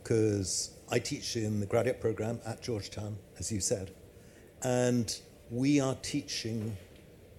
because 0.02 0.72
I 0.92 1.00
teach 1.00 1.36
in 1.36 1.60
the 1.60 1.66
graduate 1.66 2.02
program 2.02 2.40
at 2.46 2.62
Georgetown, 2.62 3.18
as 3.38 3.52
you 3.52 3.60
said, 3.60 3.92
and 4.64 5.20
we 5.52 5.80
are 5.80 5.96
teaching 6.02 6.76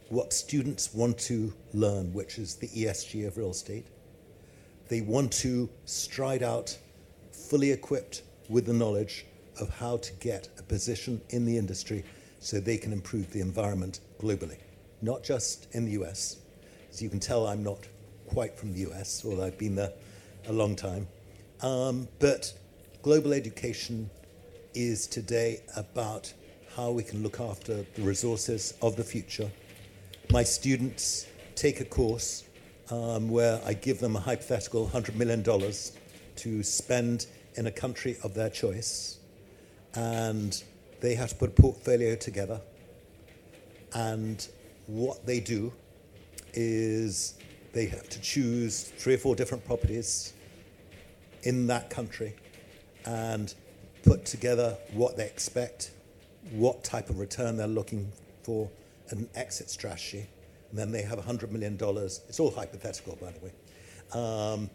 what 0.08 0.32
students 0.32 0.92
want 0.94 1.18
to 1.18 1.52
learn, 1.72 2.12
which 2.12 2.38
is 2.38 2.56
the 2.56 2.68
ESG 2.68 3.26
of 3.26 3.36
real 3.36 3.50
estate 3.50 3.86
they 4.90 5.00
want 5.00 5.32
to 5.32 5.70
stride 5.84 6.42
out 6.42 6.76
fully 7.32 7.70
equipped 7.70 8.22
with 8.48 8.66
the 8.66 8.72
knowledge 8.72 9.24
of 9.60 9.70
how 9.70 9.96
to 9.96 10.12
get 10.14 10.48
a 10.58 10.62
position 10.64 11.20
in 11.30 11.46
the 11.46 11.56
industry 11.56 12.04
so 12.40 12.58
they 12.58 12.76
can 12.76 12.92
improve 12.92 13.30
the 13.32 13.40
environment 13.40 14.00
globally, 14.20 14.58
not 15.00 15.22
just 15.22 15.68
in 15.74 15.84
the 15.84 15.92
US. 16.02 16.38
As 16.90 17.00
you 17.00 17.08
can 17.08 17.20
tell, 17.20 17.46
I'm 17.46 17.62
not 17.62 17.86
quite 18.26 18.58
from 18.58 18.72
the 18.74 18.80
US, 18.90 19.24
although 19.24 19.44
I've 19.44 19.58
been 19.58 19.76
there 19.76 19.92
a 20.48 20.52
long 20.52 20.74
time. 20.74 21.06
Um, 21.62 22.08
but 22.18 22.52
global 23.02 23.32
education 23.32 24.10
is 24.74 25.06
today 25.06 25.62
about 25.76 26.32
how 26.76 26.90
we 26.90 27.02
can 27.02 27.22
look 27.22 27.40
after 27.40 27.86
the 27.94 28.02
resources 28.02 28.74
of 28.82 28.96
the 28.96 29.04
future. 29.04 29.50
My 30.30 30.42
students 30.42 31.26
take 31.54 31.80
a 31.80 31.84
course 31.84 32.44
um, 32.90 33.30
where 33.30 33.60
I 33.64 33.72
give 33.72 34.00
them 34.00 34.16
a 34.16 34.20
hypothetical 34.20 34.86
$100 34.86 35.14
million 35.14 35.42
to 35.42 36.62
spend 36.62 37.26
in 37.54 37.66
a 37.66 37.70
country 37.70 38.16
of 38.22 38.34
their 38.34 38.50
choice. 38.50 39.18
And 39.94 40.62
they 41.00 41.14
have 41.14 41.30
to 41.30 41.34
put 41.36 41.58
a 41.58 41.62
portfolio 41.62 42.16
together. 42.16 42.60
And 43.94 44.46
what 44.86 45.26
they 45.26 45.40
do 45.40 45.72
is 46.52 47.34
they 47.72 47.86
have 47.86 48.08
to 48.10 48.20
choose 48.20 48.84
three 48.84 49.14
or 49.14 49.18
four 49.18 49.34
different 49.34 49.64
properties 49.64 50.34
in 51.42 51.66
that 51.68 51.88
country 51.88 52.34
and 53.06 53.54
put 54.02 54.24
together 54.24 54.76
what 54.92 55.16
they 55.16 55.26
expect, 55.26 55.92
what 56.52 56.82
type 56.84 57.10
of 57.10 57.18
return 57.18 57.56
they're 57.56 57.66
looking 57.66 58.10
for, 58.42 58.70
an 59.10 59.28
exit 59.34 59.68
strategy 59.70 60.26
and 60.70 60.78
then 60.78 60.92
they 60.92 61.02
have 61.02 61.18
$100 61.18 61.50
million. 61.50 61.76
It's 61.80 62.40
all 62.40 62.50
hypothetical, 62.50 63.18
by 63.20 63.32
the 63.32 63.40
way. 63.40 63.52
Um, 64.12 64.70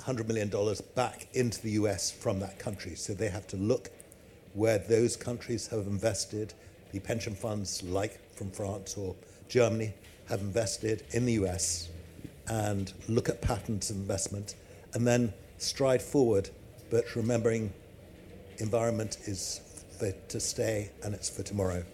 $100 0.00 0.26
million 0.26 0.50
back 0.94 1.28
into 1.34 1.60
the 1.62 1.72
US 1.72 2.10
from 2.10 2.40
that 2.40 2.58
country. 2.58 2.94
So 2.94 3.12
they 3.12 3.28
have 3.28 3.46
to 3.48 3.56
look 3.56 3.90
where 4.54 4.78
those 4.78 5.16
countries 5.16 5.66
have 5.68 5.86
invested. 5.86 6.54
The 6.92 7.00
pension 7.00 7.34
funds, 7.34 7.82
like 7.82 8.18
from 8.34 8.50
France 8.50 8.96
or 8.96 9.14
Germany, 9.48 9.92
have 10.28 10.40
invested 10.40 11.04
in 11.10 11.26
the 11.26 11.34
US 11.34 11.90
and 12.48 12.92
look 13.08 13.28
at 13.28 13.42
patterns 13.42 13.90
of 13.90 13.96
investment 13.96 14.54
and 14.94 15.06
then 15.06 15.34
stride 15.58 16.00
forward, 16.00 16.48
but 16.90 17.14
remembering 17.16 17.72
environment 18.58 19.18
is 19.26 19.60
for 19.98 20.12
to 20.28 20.40
stay 20.40 20.90
and 21.02 21.14
it's 21.14 21.28
for 21.28 21.42
tomorrow 21.42 21.84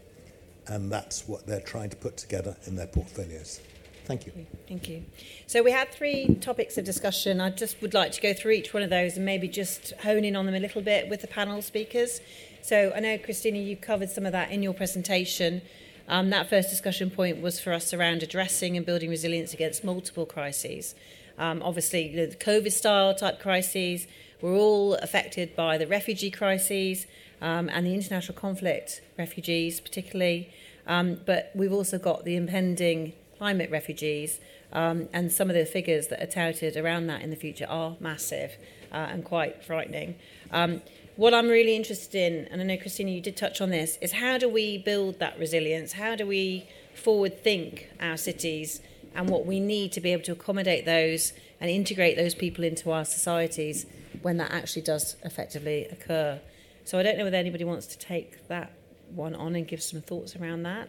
and 0.69 0.91
that's 0.91 1.29
what 1.29 1.47
they're 1.47 1.61
trying 1.61 1.91
to 1.91 1.97
put 1.97 2.17
together 2.17 2.57
in 2.67 2.77
their 2.77 2.87
portfolios. 2.87 3.61
Thank 4.07 4.27
you. 4.27 4.33
Thank 4.69 4.89
you. 4.89 5.05
So 5.47 5.63
we 5.63 5.71
had 5.71 5.91
three 5.91 6.35
topics 6.41 6.77
of 6.77 6.85
discussion. 6.85 7.41
I 7.41 7.51
just 7.51 7.81
would 7.81 7.95
like 7.95 8.13
to 8.13 8.21
go 8.21 8.35
through 8.35 8.53
each 8.53 8.75
one 8.75 8.83
of 8.83 8.91
those 8.91 9.17
and 9.17 9.25
maybe 9.25 9.49
just 9.49 9.93
hone 10.03 10.25
in 10.25 10.37
on 10.37 10.45
them 10.45 10.55
a 10.55 10.61
little 10.61 10.83
bit 10.83 11.09
with 11.09 11.23
the 11.23 11.27
panel 11.27 11.63
speakers. 11.63 12.21
So 12.63 12.93
I 12.95 13.01
know, 13.01 13.17
Christina, 13.17 13.59
you 13.59 13.77
covered 13.77 14.11
some 14.11 14.27
of 14.27 14.33
that 14.33 14.51
in 14.51 14.63
your 14.63 14.75
presentation. 14.75 15.63
Um, 16.07 16.29
that 16.31 16.51
first 16.51 16.69
discussion 16.69 17.09
point 17.09 17.41
was 17.41 17.59
for 17.59 17.73
us 17.73 17.95
around 17.95 18.23
addressing 18.23 18.77
and 18.77 18.85
building 18.85 19.09
resilience 19.09 19.55
against 19.55 19.85
multiple 19.85 20.27
crises. 20.27 20.95
Um, 21.39 21.63
obviously, 21.63 22.15
the 22.15 22.35
COVID 22.37 22.73
style 22.73 23.15
type 23.15 23.41
crises, 23.41 24.07
we're 24.41 24.55
all 24.55 24.95
affected 24.95 25.57
by 25.57 25.79
the 25.79 25.87
refugee 25.87 26.31
crises 26.31 27.07
um, 27.41 27.69
and 27.69 27.87
the 27.87 27.95
international 27.95 28.37
conflict 28.39 29.01
refugees, 29.19 29.81
particularly. 29.81 30.51
Um, 30.87 31.21
but 31.25 31.51
we've 31.55 31.73
also 31.73 31.99
got 31.99 32.25
the 32.25 32.37
impending 32.37 33.15
climate 33.39 33.71
refugees, 33.71 34.41
um, 34.73 35.09
and 35.13 35.31
some 35.33 35.51
of 35.51 35.57
the 35.57 35.67
figures 35.67 36.09
that 36.09 36.23
are 36.23 36.27
touted 36.27 36.77
around 36.77 37.07
that 37.09 37.23
in 37.23 37.31
the 37.31 37.37
future 37.37 37.67
are 37.69 37.97
massive 38.01 38.57
uh, 38.93 38.97
and 38.97 39.25
quite 39.25 39.65
frightening. 39.65 40.15
Um, 40.51 40.83
what 41.17 41.33
I'm 41.33 41.49
really 41.49 41.77
interested 41.77 42.15
in, 42.15 42.47
and 42.49 42.61
I 42.61 42.65
know 42.65 42.77
Christina, 42.77 43.11
you 43.11 43.21
did 43.21 43.37
touch 43.37 43.61
on 43.61 43.71
this, 43.71 43.99
is 44.01 44.13
how 44.13 44.39
do 44.39 44.49
we 44.49 44.79
build 44.79 45.21
that 45.21 45.39
resilience? 45.39 45.93
How 45.93 46.17
do 46.17 46.27
we 46.27 46.67
forward 46.95 47.43
think 47.43 47.91
our 48.01 48.17
cities 48.17 48.81
and 49.15 49.29
what 49.29 49.47
we 49.47 49.61
need 49.61 49.93
to 49.93 50.01
be 50.01 50.13
able 50.13 50.25
to 50.25 50.33
accommodate 50.33 50.85
those 50.85 51.33
and 51.61 51.71
integrate 51.71 52.17
those 52.17 52.35
people 52.35 52.65
into 52.65 52.91
our 52.91 53.05
societies 53.05 53.87
when 54.23 54.37
that 54.39 54.51
actually 54.51 54.83
does 54.83 55.17
effectively 55.23 55.87
occur? 55.87 56.41
So 56.85 56.99
I 56.99 57.03
don't 57.03 57.17
know 57.19 57.25
whether 57.25 57.37
anybody 57.37 57.65
wants 57.65 57.87
to 57.89 57.99
take 57.99 58.47
that 58.49 58.73
one 59.15 59.35
on 59.35 59.55
and 59.55 59.67
give 59.67 59.83
some 59.83 60.01
thoughts 60.01 60.37
around 60.37 60.65
that. 60.65 60.89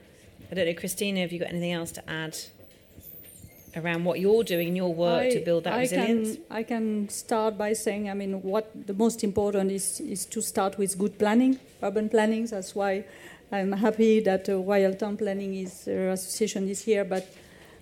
I 0.51 0.55
don't 0.55 0.65
know, 0.65 0.74
Christina, 0.74 1.22
have 1.22 1.32
you 1.32 1.39
got 1.39 1.50
anything 1.50 1.72
else 1.72 1.91
to 1.94 2.10
add 2.10 2.38
around 3.75 4.03
what 4.05 4.20
you're 4.20 4.44
doing 4.44 4.70
in 4.70 4.75
your 4.75 4.94
work 4.94 5.24
I, 5.24 5.29
to 5.32 5.39
build 5.39 5.65
that 5.65 5.74
I 5.74 5.79
resilience? 5.82 6.36
Can, 6.36 6.44
I 6.50 6.63
can 6.63 7.10
start 7.10 7.58
by 7.58 7.74
saying, 7.74 8.10
I 8.10 8.13
mean, 8.13 8.41
what 8.41 8.70
the 8.88 8.94
most 8.94 9.24
important 9.24 9.72
is 9.72 10.00
is 10.00 10.25
to 10.27 10.41
start 10.41 10.77
with 10.77 10.98
good 10.98 11.17
planning, 11.17 11.60
urban 11.82 12.10
planning. 12.10 12.46
That's 12.46 12.75
why 12.75 13.05
I'm 13.51 13.72
happy 13.72 14.20
that 14.22 14.50
uh, 14.50 14.58
Royal 14.58 14.94
Town 14.94 15.17
Planning 15.17 15.55
is, 15.55 15.88
uh, 15.88 15.91
Association 16.13 16.67
is 16.67 16.84
here, 16.84 17.03
but 17.03 17.27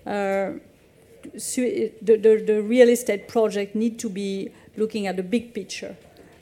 the, 0.05 0.61
the, 2.01 2.43
the 2.45 2.61
real 2.61 2.89
estate 2.89 3.27
project 3.27 3.75
need 3.75 3.99
to 3.99 4.09
be 4.09 4.51
looking 4.77 5.07
at 5.07 5.15
the 5.15 5.23
big 5.23 5.53
picture 5.53 5.95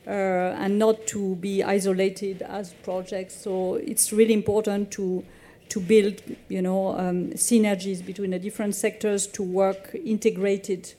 uh, 0.07 0.09
and 0.09 0.79
not 0.79 1.05
to 1.07 1.35
be 1.35 1.63
isolated 1.63 2.41
as 2.41 2.73
projects. 2.83 3.35
So 3.35 3.75
it's 3.75 4.11
really 4.11 4.33
important 4.33 4.91
to 4.91 5.23
to 5.69 5.79
build, 5.79 6.21
you 6.49 6.61
know, 6.61 6.99
um, 6.99 7.29
synergies 7.29 8.05
between 8.05 8.31
the 8.31 8.39
different 8.39 8.75
sectors 8.75 9.25
to 9.27 9.41
work 9.41 9.95
integrated 10.03 10.93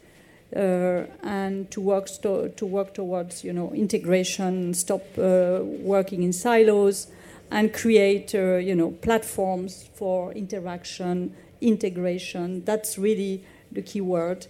uh, 0.56 1.04
and 1.22 1.70
to 1.70 1.78
work 1.78 2.08
sto- 2.08 2.48
to 2.48 2.64
work 2.66 2.94
towards 2.94 3.44
you 3.44 3.52
know 3.52 3.70
integration, 3.72 4.72
stop 4.72 5.02
uh, 5.18 5.60
working 5.62 6.22
in 6.22 6.32
silos, 6.32 7.08
and 7.50 7.74
create 7.74 8.34
uh, 8.34 8.56
you 8.56 8.74
know 8.74 8.92
platforms 9.02 9.90
for 9.94 10.32
interaction, 10.32 11.34
integration. 11.62 12.64
That's 12.64 12.98
really 12.98 13.44
the 13.70 13.82
key 13.82 14.00
word. 14.00 14.46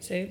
Sue? 0.00 0.30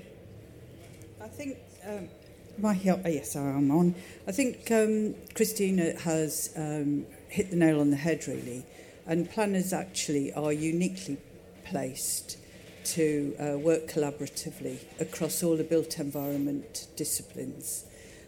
I 1.21 1.27
think 1.27 1.57
um, 1.85 2.09
my 2.57 2.79
oh, 2.85 3.07
yes, 3.07 3.35
I'm 3.35 3.69
on. 3.71 3.95
I 4.27 4.31
think 4.31 4.71
um, 4.71 5.15
Christina 5.35 5.99
has 5.99 6.51
um, 6.55 7.05
hit 7.29 7.51
the 7.51 7.55
nail 7.55 7.79
on 7.79 7.91
the 7.91 7.97
head 7.97 8.27
really, 8.27 8.65
and 9.05 9.29
planners 9.29 9.73
actually 9.73 10.33
are 10.33 10.53
uniquely 10.53 11.17
placed 11.65 12.37
to 12.85 13.35
uh, 13.39 13.57
work 13.57 13.87
collaboratively 13.87 14.79
across 14.99 15.43
all 15.43 15.57
the 15.57 15.63
built 15.63 15.99
environment 15.99 16.87
disciplines. 16.95 17.83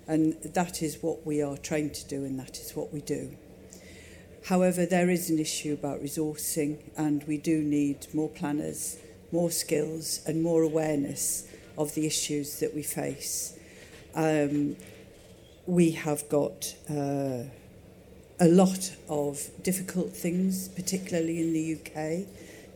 And 0.07 0.33
that 0.41 0.81
is 0.81 1.01
what 1.01 1.25
we 1.25 1.41
are 1.41 1.55
trained 1.55 1.93
to 1.95 2.07
do, 2.07 2.25
and 2.25 2.39
that 2.39 2.59
is 2.59 2.75
what 2.75 2.91
we 2.91 3.01
do. 3.01 3.37
However, 4.49 4.83
there 4.87 5.11
is 5.11 5.29
an 5.29 5.37
issue 5.37 5.73
about 5.73 6.01
resourcing, 6.01 6.79
and 6.97 7.23
we 7.27 7.37
do 7.37 7.61
need 7.61 8.07
more 8.15 8.29
planners, 8.29 8.97
more 9.31 9.51
skills, 9.51 10.21
and 10.25 10.41
more 10.41 10.63
awareness 10.63 11.47
of 11.77 11.93
the 11.93 12.07
issues 12.07 12.59
that 12.59 12.73
we 12.73 12.81
face. 12.81 13.55
Um, 14.15 14.75
we 15.67 15.91
have 15.91 16.27
got 16.29 16.73
uh, 16.89 17.43
a 18.39 18.47
lot 18.47 18.91
of 19.07 19.51
difficult 19.61 20.17
things, 20.17 20.67
particularly 20.67 21.39
in 21.41 21.53
the 21.53 21.73
UK, 21.75 22.25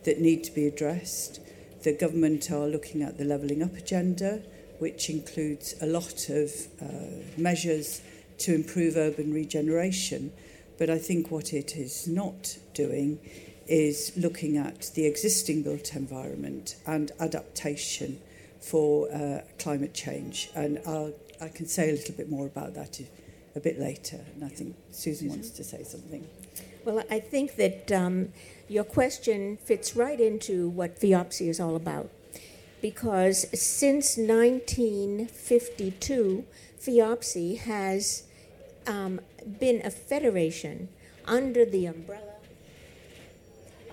that 0.04 0.20
need 0.20 0.44
to 0.44 0.52
be 0.52 0.68
addressed. 0.68 1.40
The 1.82 1.92
government 1.92 2.52
are 2.52 2.68
looking 2.68 3.02
at 3.02 3.18
the 3.18 3.24
levelling 3.24 3.64
up 3.64 3.74
agenda, 3.74 4.42
which 4.78 5.10
includes 5.10 5.74
a 5.82 5.86
lot 5.86 6.28
of 6.28 6.52
uh, 6.80 6.86
measures 7.36 8.00
to 8.38 8.54
improve 8.54 8.96
urban 8.96 9.34
regeneration. 9.34 10.32
But 10.78 10.90
I 10.90 10.98
think 10.98 11.30
what 11.30 11.52
it 11.52 11.76
is 11.76 12.08
not 12.08 12.58
doing 12.74 13.20
is 13.66 14.12
looking 14.16 14.56
at 14.56 14.90
the 14.94 15.06
existing 15.06 15.62
built 15.62 15.94
environment 15.94 16.76
and 16.86 17.12
adaptation 17.20 18.20
for 18.60 19.12
uh, 19.12 19.40
climate 19.58 19.94
change. 19.94 20.50
And 20.54 20.80
I'll, 20.86 21.12
I 21.40 21.48
can 21.48 21.66
say 21.66 21.90
a 21.90 21.92
little 21.92 22.14
bit 22.14 22.30
more 22.30 22.46
about 22.46 22.74
that 22.74 23.00
a 23.54 23.60
bit 23.60 23.78
later. 23.78 24.20
And 24.34 24.44
I 24.44 24.48
think 24.48 24.74
Susan, 24.90 25.28
wants 25.28 25.50
to 25.50 25.62
say 25.64 25.84
something. 25.84 26.26
Well, 26.84 27.02
I 27.10 27.20
think 27.20 27.56
that 27.56 27.92
um, 27.92 28.30
your 28.68 28.84
question 28.84 29.58
fits 29.58 29.94
right 29.96 30.20
into 30.20 30.68
what 30.68 31.00
FIABCI 31.00 31.48
is 31.48 31.58
all 31.60 31.76
about. 31.76 32.10
Because 32.82 33.46
since 33.58 34.18
1952, 34.18 36.44
FIABCI 36.78 37.58
has 37.60 38.24
um, 38.86 39.20
been 39.60 39.82
a 39.84 39.90
federation 39.90 40.88
under 41.26 41.64
the 41.64 41.86
umbrella 41.86 42.34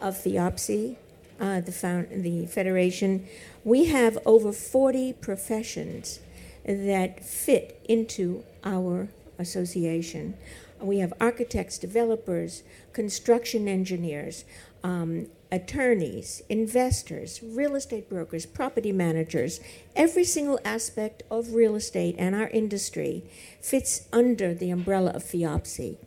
of 0.02 0.16
FIABCI, 0.16 0.96
uh, 1.40 1.62
the, 1.62 1.72
found, 1.72 2.24
the 2.24 2.46
federation. 2.48 3.28
We 3.64 3.86
have 3.86 4.18
over 4.26 4.52
40 4.52 5.14
professions 5.14 6.20
that 6.66 7.24
fit 7.24 7.80
into 7.88 8.44
our 8.64 9.10
association. 9.38 10.36
We 10.80 11.00
have 11.00 11.14
architects, 11.20 11.78
developers, 11.78 12.64
construction 12.94 13.68
engineers, 13.68 14.46
um, 14.84 15.28
attorneys, 15.51 16.41
investors, 16.50 17.41
real 17.43 17.75
estate 17.75 18.10
brokers, 18.10 18.46
property 18.46 18.92
managers. 18.92 19.59
Every 19.96 20.24
single 20.24 20.59
aspect 20.64 21.24
of 21.29 21.53
real 21.53 21.75
estate 21.75 22.16
and 22.18 22.33
our 22.33 22.48
industry 22.50 23.24
fits 23.59 24.07
under 24.14 24.53
the 24.53 24.72
umbrella 24.72 25.11
of 25.11 25.24
FIABCI. 25.24 25.98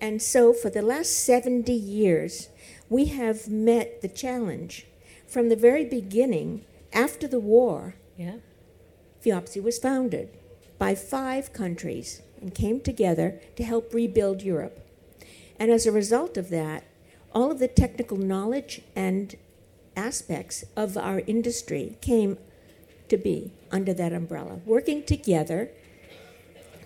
And 0.00 0.22
so 0.22 0.52
for 0.52 0.70
the 0.70 0.82
last 0.82 1.24
70 1.24 1.72
years, 1.72 2.48
we 2.88 3.06
have 3.06 3.48
met 3.48 4.00
the 4.00 4.08
challenge. 4.08 4.86
From 5.26 5.48
the 5.48 5.56
very 5.56 5.84
beginning, 5.84 6.64
after 6.92 7.28
the 7.28 7.40
war, 7.40 7.94
yeah. 8.16 8.36
Was 9.62 9.78
founded 9.78 10.30
by 10.78 10.94
five 10.94 11.52
countries 11.52 12.22
and 12.40 12.54
came 12.54 12.80
together 12.80 13.38
to 13.56 13.62
help 13.62 13.92
rebuild 13.92 14.40
Europe. 14.40 14.80
And 15.58 15.70
as 15.70 15.84
a 15.84 15.92
result 15.92 16.38
of 16.38 16.48
that, 16.48 16.84
all 17.34 17.50
of 17.50 17.58
the 17.58 17.68
technical 17.68 18.16
knowledge 18.16 18.82
and 18.96 19.36
aspects 19.96 20.64
of 20.76 20.96
our 20.96 21.20
industry 21.26 21.96
came 22.00 22.38
to 23.08 23.16
be 23.16 23.52
under 23.70 23.92
that 23.94 24.12
umbrella, 24.12 24.60
working 24.64 25.02
together 25.02 25.70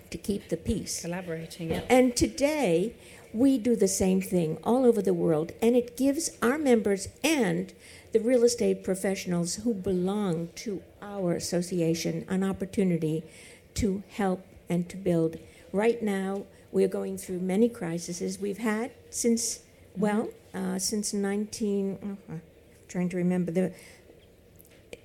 to 0.09 0.17
keep 0.17 0.49
the 0.49 0.57
peace. 0.57 1.01
Collaborating, 1.01 1.71
yeah. 1.71 1.81
And 1.89 2.15
today, 2.15 2.95
we 3.33 3.57
do 3.57 3.75
the 3.75 3.87
same 3.87 4.21
thing 4.21 4.57
all 4.63 4.85
over 4.85 5.01
the 5.01 5.13
world, 5.13 5.51
and 5.61 5.75
it 5.75 5.97
gives 5.97 6.37
our 6.41 6.57
members 6.57 7.07
and 7.23 7.73
the 8.11 8.19
real 8.19 8.43
estate 8.43 8.83
professionals 8.83 9.55
who 9.55 9.73
belong 9.73 10.49
to 10.55 10.83
our 11.01 11.33
association 11.33 12.25
an 12.29 12.43
opportunity 12.43 13.23
to 13.73 14.03
help 14.09 14.45
and 14.69 14.87
to 14.89 14.97
build. 14.97 15.37
Right 15.71 16.01
now, 16.03 16.45
we're 16.71 16.87
going 16.87 17.17
through 17.17 17.39
many 17.39 17.69
crises 17.69 18.37
we've 18.39 18.59
had 18.59 18.91
since, 19.09 19.59
well, 19.97 20.29
uh, 20.53 20.79
since 20.79 21.13
19, 21.13 22.17
uh, 22.29 22.33
trying 22.87 23.09
to 23.09 23.17
remember 23.17 23.51
the, 23.51 23.73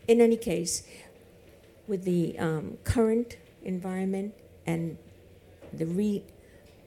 in 0.06 0.20
any 0.20 0.36
case, 0.36 0.82
with 1.86 2.04
the 2.04 2.38
um, 2.38 2.78
current 2.84 3.36
environment 3.62 4.34
and 4.66 4.98
the 5.72 5.86
re, 5.86 6.22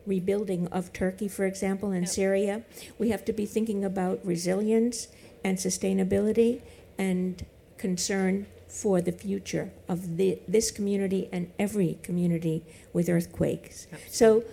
rebuilding 0.06 0.68
of 0.68 0.94
Turkey, 0.94 1.28
for 1.28 1.46
example, 1.46 1.92
and 1.92 2.04
yep. 2.04 2.10
Syria, 2.10 2.64
we 2.98 3.10
have 3.10 3.26
to 3.26 3.34
be 3.34 3.46
thinking 3.46 3.84
about 3.84 4.20
resilience 4.24 5.08
and 5.44 5.58
sustainability 5.58 6.62
and 6.98 7.46
concern 7.78 8.46
for 8.68 9.02
the 9.02 9.12
future 9.12 9.72
of 9.90 10.18
the, 10.18 10.40
this 10.48 10.72
community 10.72 11.28
and 11.32 11.52
every 11.60 12.00
community 12.04 12.64
with 12.94 13.10
earthquakes. 13.10 13.88
Absolutely. 13.92 14.10
So 14.12 14.44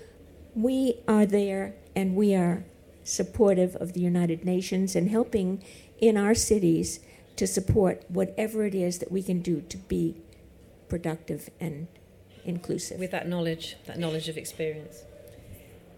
we 0.55 0.97
are 1.07 1.25
there 1.25 1.75
and 1.95 2.17
we 2.17 2.35
are 2.35 2.65
supportive 3.09 3.75
of 3.77 3.95
the 3.95 4.01
United 4.01 4.45
Nations 4.45 4.95
and 4.95 5.11
helping 5.11 5.63
in 6.01 6.17
our 6.17 6.35
cities 6.35 7.01
to 7.37 7.47
support 7.47 8.05
whatever 8.09 8.65
it 8.65 8.75
is 8.75 8.99
that 8.99 9.11
we 9.11 9.23
can 9.23 9.41
do 9.41 9.61
to 9.63 9.77
be 9.77 10.17
productive 10.89 11.51
and 11.61 11.89
inclusive. 12.45 12.99
With 12.99 13.11
that 13.13 13.29
knowledge, 13.29 13.77
that 13.87 13.99
knowledge 13.99 14.29
of 14.29 14.37
experience. 14.37 15.05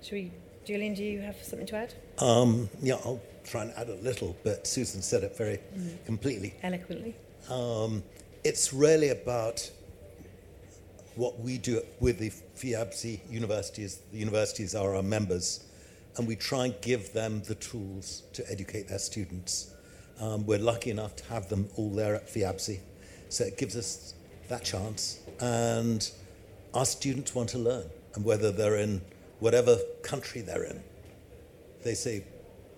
Should 0.03 0.12
we, 0.12 0.33
Julian, 0.64 0.94
do 0.94 1.05
you 1.05 1.20
have 1.20 1.37
something 1.42 1.66
to 1.68 1.77
add? 1.77 1.94
Um, 2.18 2.68
yeah, 2.83 2.94
I'll 3.05 3.20
try 3.44 3.62
and 3.62 3.73
add 3.77 3.88
a 3.88 3.94
little, 3.96 4.37
but 4.44 4.66
Susan 4.66 5.03
said 5.03 5.23
it 5.25 5.37
very 5.37 5.59
mm. 5.77 6.05
completely. 6.07 6.55
Eloquently. 6.62 7.14
Um, 7.49 8.03
it's 8.44 8.73
really 8.73 9.11
about 9.11 9.70
what 11.16 11.38
we 11.40 11.59
do 11.59 11.83
with 11.99 12.18
the 12.18 12.31
FIABCI 12.31 13.31
universities. 13.31 14.01
The 14.12 14.18
universities 14.18 14.75
are 14.75 14.94
our 14.94 15.03
members, 15.03 15.64
and 16.16 16.27
we 16.27 16.37
try 16.37 16.66
and 16.66 16.81
give 16.81 17.12
them 17.12 17.42
the 17.46 17.55
tools 17.55 18.23
to 18.33 18.44
educate 18.51 18.88
their 18.88 18.99
students. 18.99 19.75
Um, 20.20 20.46
we're 20.46 20.59
lucky 20.59 20.90
enough 20.90 21.16
to 21.16 21.25
have 21.27 21.49
them 21.49 21.68
all 21.77 21.90
there 21.90 22.14
at 22.14 22.29
FIABCI, 22.29 22.81
so 23.29 23.44
it 23.44 23.57
gives 23.57 23.77
us 23.77 24.14
that 24.49 24.64
chance. 24.64 25.20
And 25.40 26.11
our 26.75 26.85
students 26.85 27.35
want 27.35 27.49
to 27.51 27.59
learn, 27.59 27.87
and 28.14 28.25
whether 28.25 28.53
they're 28.53 28.77
in 28.77 29.01
whatever 29.38 29.79
country 30.03 30.42
they're 30.42 30.64
in, 30.64 30.83
they 31.83 31.94
say, 31.94 32.25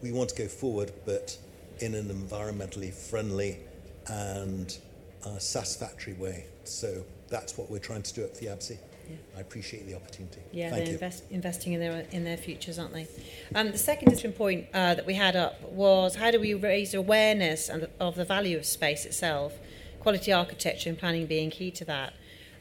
we 0.02 0.12
want 0.12 0.30
to 0.30 0.36
go 0.36 0.48
forward, 0.48 0.92
but 1.04 1.36
in 1.80 1.94
an 1.94 2.08
environmentally 2.08 2.92
friendly 2.92 3.58
and 4.06 4.78
uh, 5.24 5.38
satisfactory 5.38 6.14
way. 6.14 6.46
So 6.64 7.04
that's 7.28 7.56
what 7.58 7.70
we're 7.70 7.78
trying 7.78 8.02
to 8.02 8.14
do 8.14 8.24
at 8.24 8.34
FIABCI. 8.34 8.78
Yeah. 9.12 9.38
I 9.38 9.40
appreciate 9.40 9.86
the 9.86 9.94
opportunity. 9.94 10.40
Yeah, 10.52 10.70
Thank 10.70 10.84
they're 10.84 10.94
invest, 10.94 11.24
investing 11.30 11.72
in 11.72 11.80
their 11.80 12.06
in 12.10 12.24
their 12.24 12.36
futures, 12.36 12.78
aren't 12.78 12.92
they? 12.92 13.06
Um, 13.54 13.72
the 13.72 13.78
second 13.78 14.08
discipline 14.10 14.32
point 14.32 14.66
uh, 14.74 14.94
that 14.94 15.06
we 15.06 15.14
had 15.14 15.36
up 15.36 15.62
was 15.70 16.16
how 16.16 16.30
do 16.30 16.40
we 16.40 16.54
raise 16.54 16.94
awareness 16.94 17.68
and 17.68 17.88
of 18.00 18.16
the 18.16 18.24
value 18.24 18.56
of 18.56 18.64
space 18.64 19.04
itself, 19.04 19.52
quality 20.00 20.32
architecture 20.32 20.88
and 20.90 20.98
planning 20.98 21.26
being 21.26 21.50
key 21.50 21.70
to 21.72 21.84
that. 21.84 22.14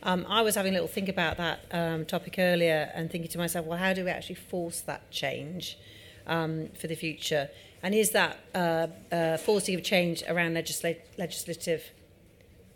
Um, 0.03 0.25
I 0.27 0.41
was 0.41 0.55
having 0.55 0.71
a 0.71 0.73
little 0.73 0.87
think 0.87 1.09
about 1.09 1.37
that 1.37 1.65
um, 1.71 2.05
topic 2.05 2.35
earlier 2.39 2.91
and 2.95 3.11
thinking 3.11 3.29
to 3.31 3.37
myself, 3.37 3.65
well, 3.65 3.77
how 3.77 3.93
do 3.93 4.03
we 4.03 4.09
actually 4.09 4.35
force 4.35 4.81
that 4.81 5.11
change 5.11 5.77
um, 6.25 6.69
for 6.79 6.87
the 6.87 6.95
future? 6.95 7.49
And 7.83 7.93
is 7.93 8.11
that 8.11 8.39
uh, 8.53 8.87
uh, 9.11 9.37
forcing 9.37 9.75
of 9.75 9.83
change 9.83 10.23
around 10.27 10.55
legisla- 10.55 10.99
legislative 11.17 11.83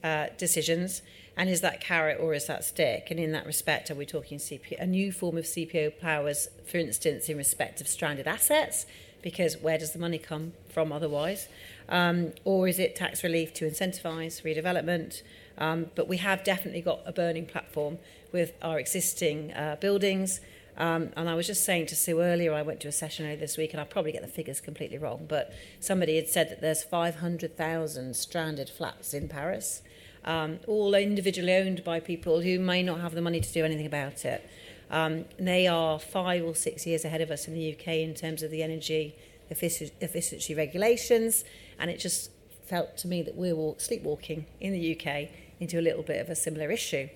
uh, 0.03 0.27
decisions? 0.37 1.01
And 1.37 1.49
is 1.49 1.61
that 1.61 1.81
carrot 1.81 2.17
or 2.19 2.33
is 2.33 2.47
that 2.47 2.63
stick? 2.63 3.07
And 3.11 3.19
in 3.19 3.31
that 3.33 3.45
respect, 3.45 3.91
are 3.91 3.95
we 3.95 4.05
talking 4.05 4.37
CP- 4.37 4.79
a 4.79 4.85
new 4.85 5.11
form 5.11 5.37
of 5.37 5.43
CPO 5.43 5.99
powers, 5.99 6.47
for 6.65 6.77
instance, 6.77 7.27
in 7.27 7.37
respect 7.37 7.81
of 7.81 7.87
stranded 7.87 8.27
assets 8.27 8.85
because 9.25 9.57
where 9.57 9.79
does 9.79 9.91
the 9.91 9.97
money 9.97 10.19
come 10.19 10.53
from 10.69 10.91
otherwise? 10.91 11.47
Um, 11.89 12.33
or 12.43 12.67
is 12.67 12.77
it 12.77 12.95
tax 12.95 13.23
relief 13.23 13.55
to 13.55 13.67
incentivise 13.67 14.43
redevelopment? 14.43 15.23
Um, 15.57 15.87
but 15.95 16.07
we 16.07 16.17
have 16.17 16.43
definitely 16.43 16.81
got 16.81 16.99
a 17.07 17.11
burning 17.11 17.47
platform 17.47 17.97
with 18.31 18.53
our 18.61 18.77
existing 18.77 19.51
uh, 19.53 19.77
buildings. 19.81 20.41
Um, 20.77 21.09
and 21.17 21.27
I 21.27 21.33
was 21.33 21.47
just 21.47 21.63
saying 21.63 21.87
to 21.87 21.95
Sue 21.95 22.21
earlier, 22.21 22.53
I 22.53 22.61
went 22.61 22.81
to 22.81 22.87
a 22.87 22.91
session 22.91 23.25
earlier 23.25 23.37
this 23.37 23.57
week, 23.57 23.73
and 23.73 23.81
I 23.81 23.85
probably 23.85 24.11
get 24.11 24.21
the 24.21 24.27
figures 24.27 24.61
completely 24.61 24.99
wrong, 24.99 25.25
but 25.27 25.51
somebody 25.79 26.17
had 26.17 26.27
said 26.27 26.49
that 26.51 26.61
there's 26.61 26.83
500,000 26.83 28.15
stranded 28.15 28.69
flats 28.69 29.13
in 29.13 29.27
Paris, 29.27 29.81
um, 30.25 30.59
all 30.67 30.93
individually 30.95 31.53
owned 31.53 31.83
by 31.83 31.99
people 31.99 32.41
who 32.41 32.59
may 32.59 32.83
not 32.83 32.99
have 32.99 33.13
the 33.13 33.21
money 33.21 33.39
to 33.39 33.53
do 33.53 33.63
anything 33.63 33.85
about 33.85 34.25
it. 34.25 34.47
Um, 34.89 35.25
they 35.39 35.67
are 35.67 35.99
five 35.99 36.43
or 36.43 36.55
six 36.55 36.85
years 36.85 37.05
ahead 37.05 37.21
of 37.21 37.31
us 37.31 37.47
in 37.47 37.53
the 37.53 37.73
UK 37.73 37.87
in 37.87 38.13
terms 38.13 38.43
of 38.43 38.51
the 38.51 38.61
energy 38.61 39.15
efficiency 39.49 40.55
regulations, 40.55 41.43
and 41.79 41.91
it 41.91 41.99
just 41.99 42.31
felt 42.65 42.97
to 42.97 43.07
me 43.07 43.21
that 43.21 43.35
we 43.35 43.53
were 43.53 43.73
sleepwalking 43.77 44.45
in 44.59 44.73
the 44.73 44.95
UK 44.95 45.29
into 45.59 45.79
a 45.79 45.81
little 45.81 46.03
bit 46.03 46.19
of 46.19 46.29
a 46.29 46.35
similar 46.35 46.71
issue. 46.71 47.07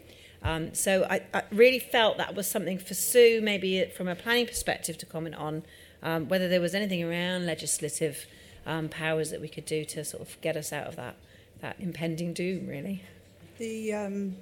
Um, 0.43 0.73
so 0.73 1.05
I, 1.09 1.23
I 1.33 1.43
really 1.51 1.79
felt 1.79 2.17
that 2.17 2.35
was 2.35 2.47
something 2.47 2.77
for 2.77 2.93
Sue, 2.93 3.41
maybe 3.41 3.83
from 3.95 4.07
a 4.07 4.15
planning 4.15 4.45
perspective, 4.45 4.97
to 4.99 5.05
comment 5.05 5.35
on 5.35 5.63
um, 6.01 6.29
whether 6.29 6.47
there 6.47 6.61
was 6.61 6.75
anything 6.75 7.03
around 7.03 7.45
legislative 7.45 8.25
um, 8.65 8.87
powers 8.87 9.31
that 9.31 9.41
we 9.41 9.49
could 9.49 9.65
do 9.65 9.83
to 9.85 10.05
sort 10.05 10.21
of 10.21 10.39
get 10.41 10.55
us 10.55 10.71
out 10.71 10.87
of 10.87 10.95
that 10.95 11.15
that 11.61 11.75
impending 11.79 12.33
doom, 12.33 12.67
really. 12.67 13.03
The 13.57 13.93
um, 13.93 14.35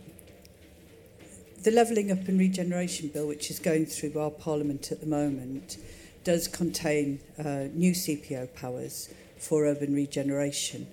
the 1.63 1.71
levelling 1.71 2.11
up 2.11 2.27
and 2.27 2.39
regeneration 2.39 3.09
bill, 3.09 3.27
which 3.27 3.49
is 3.49 3.59
going 3.59 3.87
through 3.87 4.19
our 4.19 4.31
parliament 4.31 4.91
at 4.91 5.01
the 5.01 5.07
moment, 5.07 5.77
does 6.23 6.47
contain 6.47 7.19
uh, 7.39 7.67
new 7.73 7.93
CPO 7.93 8.53
powers 8.55 9.09
for 9.37 9.65
urban 9.65 9.93
regeneration, 9.93 10.87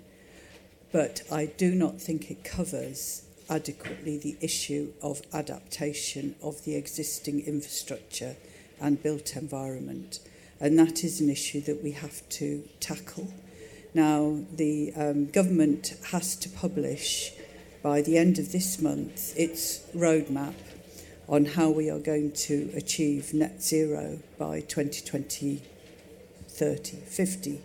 but 0.93 1.23
I 1.31 1.47
do 1.47 1.75
not 1.75 2.01
think 2.01 2.31
it 2.31 2.45
covers 2.45 3.25
adequately 3.51 4.17
the 4.19 4.37
issue 4.41 4.93
of 5.03 5.23
adaptation 5.33 6.35
of 6.43 6.65
the 6.65 6.77
existing 6.77 7.41
infrastructure 7.41 8.37
and 8.81 9.03
built 9.03 9.37
environment. 9.37 10.21
And 10.61 10.79
that 10.79 11.05
is 11.05 11.21
an 11.21 11.29
issue 11.29 11.61
that 11.63 11.83
we 11.83 11.93
have 11.93 12.27
to 12.31 12.67
tackle. 12.81 13.29
Now, 13.95 14.41
the 14.53 14.93
um, 14.97 15.27
government 15.27 15.95
has 16.11 16.35
to 16.37 16.49
publish 16.49 17.33
by 17.81 18.03
the 18.03 18.19
end 18.19 18.41
of 18.41 18.51
this 18.51 18.81
month 18.81 19.39
its 19.39 19.87
roadmap 19.95 20.55
on 21.29 21.45
how 21.45 21.71
we 21.71 21.89
are 21.89 22.01
going 22.01 22.33
to 22.33 22.71
achieve 22.75 23.33
net 23.33 23.63
zero 23.63 24.19
by 24.37 24.61
2020, 24.61 25.63
30, 26.49 26.97
50, 26.97 27.61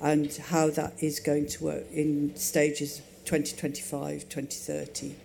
and 0.00 0.32
how 0.36 0.70
that 0.70 0.94
is 1.00 1.18
going 1.18 1.48
to 1.48 1.64
work 1.64 1.84
in 1.90 2.36
stages 2.36 3.02
2025, 3.24 4.28
2030, 4.28 5.16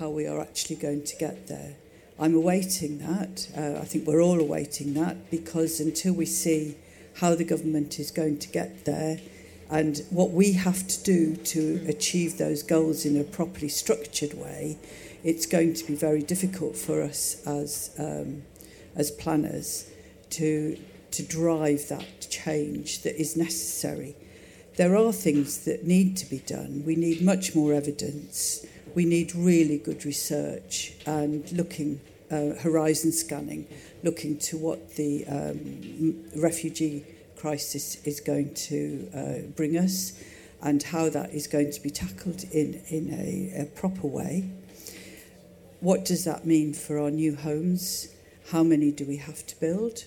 how 0.00 0.10
we 0.10 0.26
are 0.26 0.40
actually 0.40 0.76
going 0.76 1.04
to 1.04 1.16
get 1.16 1.46
there. 1.46 1.76
I'm 2.18 2.34
awaiting 2.34 2.98
that. 2.98 3.48
Uh, 3.56 3.80
I 3.80 3.84
think 3.84 4.04
we're 4.04 4.22
all 4.22 4.40
awaiting 4.40 4.94
that 4.94 5.30
because 5.30 5.78
until 5.78 6.14
we 6.14 6.26
see 6.26 6.76
how 7.20 7.36
the 7.36 7.44
government 7.44 8.00
is 8.00 8.10
going 8.10 8.38
to 8.40 8.48
get 8.48 8.84
there 8.84 9.20
and 9.70 10.02
what 10.10 10.30
we 10.30 10.52
have 10.52 10.86
to 10.86 11.02
do 11.02 11.36
to 11.36 11.84
achieve 11.88 12.38
those 12.38 12.62
goals 12.62 13.04
in 13.04 13.20
a 13.20 13.24
properly 13.24 13.68
structured 13.68 14.34
way, 14.34 14.78
it's 15.24 15.46
going 15.46 15.74
to 15.74 15.84
be 15.84 15.94
very 15.94 16.22
difficult 16.22 16.76
for 16.76 17.02
us 17.02 17.42
as 17.46 17.90
um, 17.98 18.42
as 18.94 19.10
planners 19.10 19.90
to 20.30 20.78
to 21.10 21.22
drive 21.22 21.88
that 21.88 22.28
change 22.30 23.02
that 23.02 23.20
is 23.20 23.36
necessary. 23.36 24.14
There 24.76 24.94
are 24.94 25.12
things 25.12 25.64
that 25.64 25.84
need 25.84 26.16
to 26.18 26.26
be 26.26 26.40
done. 26.40 26.84
We 26.84 26.96
need 26.96 27.22
much 27.22 27.54
more 27.54 27.72
evidence. 27.72 28.66
We 28.94 29.04
need 29.04 29.34
really 29.34 29.78
good 29.78 30.04
research 30.04 30.92
and 31.06 31.50
looking, 31.52 32.00
uh, 32.30 32.60
horizon 32.60 33.12
scanning, 33.12 33.66
looking 34.02 34.38
to 34.38 34.58
what 34.58 34.96
the 34.96 35.24
um, 35.26 36.24
refugee 36.36 37.04
crisis 37.46 38.04
is 38.04 38.18
going 38.18 38.52
to 38.52 39.08
uh, 39.14 39.46
bring 39.54 39.76
us 39.76 40.20
and 40.62 40.82
how 40.82 41.08
that 41.08 41.30
is 41.30 41.46
going 41.46 41.70
to 41.70 41.80
be 41.80 41.90
tackled 41.90 42.42
in, 42.50 42.82
in 42.88 43.04
a, 43.14 43.62
a 43.62 43.66
proper 43.66 44.08
way. 44.08 44.50
What 45.78 46.04
does 46.04 46.24
that 46.24 46.44
mean 46.44 46.74
for 46.74 46.98
our 46.98 47.12
new 47.12 47.36
homes? 47.36 48.08
How 48.50 48.64
many 48.64 48.90
do 48.90 49.04
we 49.04 49.18
have 49.18 49.46
to 49.46 49.60
build 49.60 50.06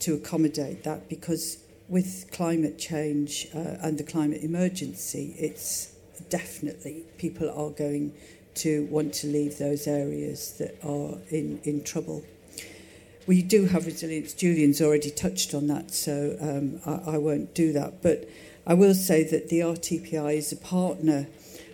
to 0.00 0.12
accommodate 0.12 0.84
that? 0.84 1.08
Because 1.08 1.56
with 1.88 2.30
climate 2.32 2.78
change 2.78 3.48
uh, 3.54 3.76
and 3.80 3.96
the 3.96 4.04
climate 4.04 4.42
emergency, 4.42 5.36
it's 5.38 5.94
definitely 6.28 7.04
people 7.16 7.48
are 7.48 7.70
going 7.70 8.12
to 8.56 8.84
want 8.90 9.14
to 9.14 9.26
leave 9.26 9.56
those 9.56 9.86
areas 9.86 10.58
that 10.58 10.74
are 10.84 11.16
in, 11.30 11.60
in 11.64 11.82
trouble. 11.82 12.22
We 13.28 13.42
do 13.42 13.66
have 13.66 13.84
resilience. 13.84 14.32
Julian's 14.32 14.80
already 14.80 15.10
touched 15.10 15.52
on 15.52 15.66
that, 15.66 15.90
so 15.90 16.38
um, 16.40 16.80
I, 16.86 17.16
I 17.16 17.18
won't 17.18 17.52
do 17.52 17.74
that. 17.74 18.00
But 18.00 18.26
I 18.66 18.72
will 18.72 18.94
say 18.94 19.22
that 19.22 19.50
the 19.50 19.60
RTPI 19.60 20.34
is 20.34 20.50
a 20.50 20.56
partner 20.56 21.26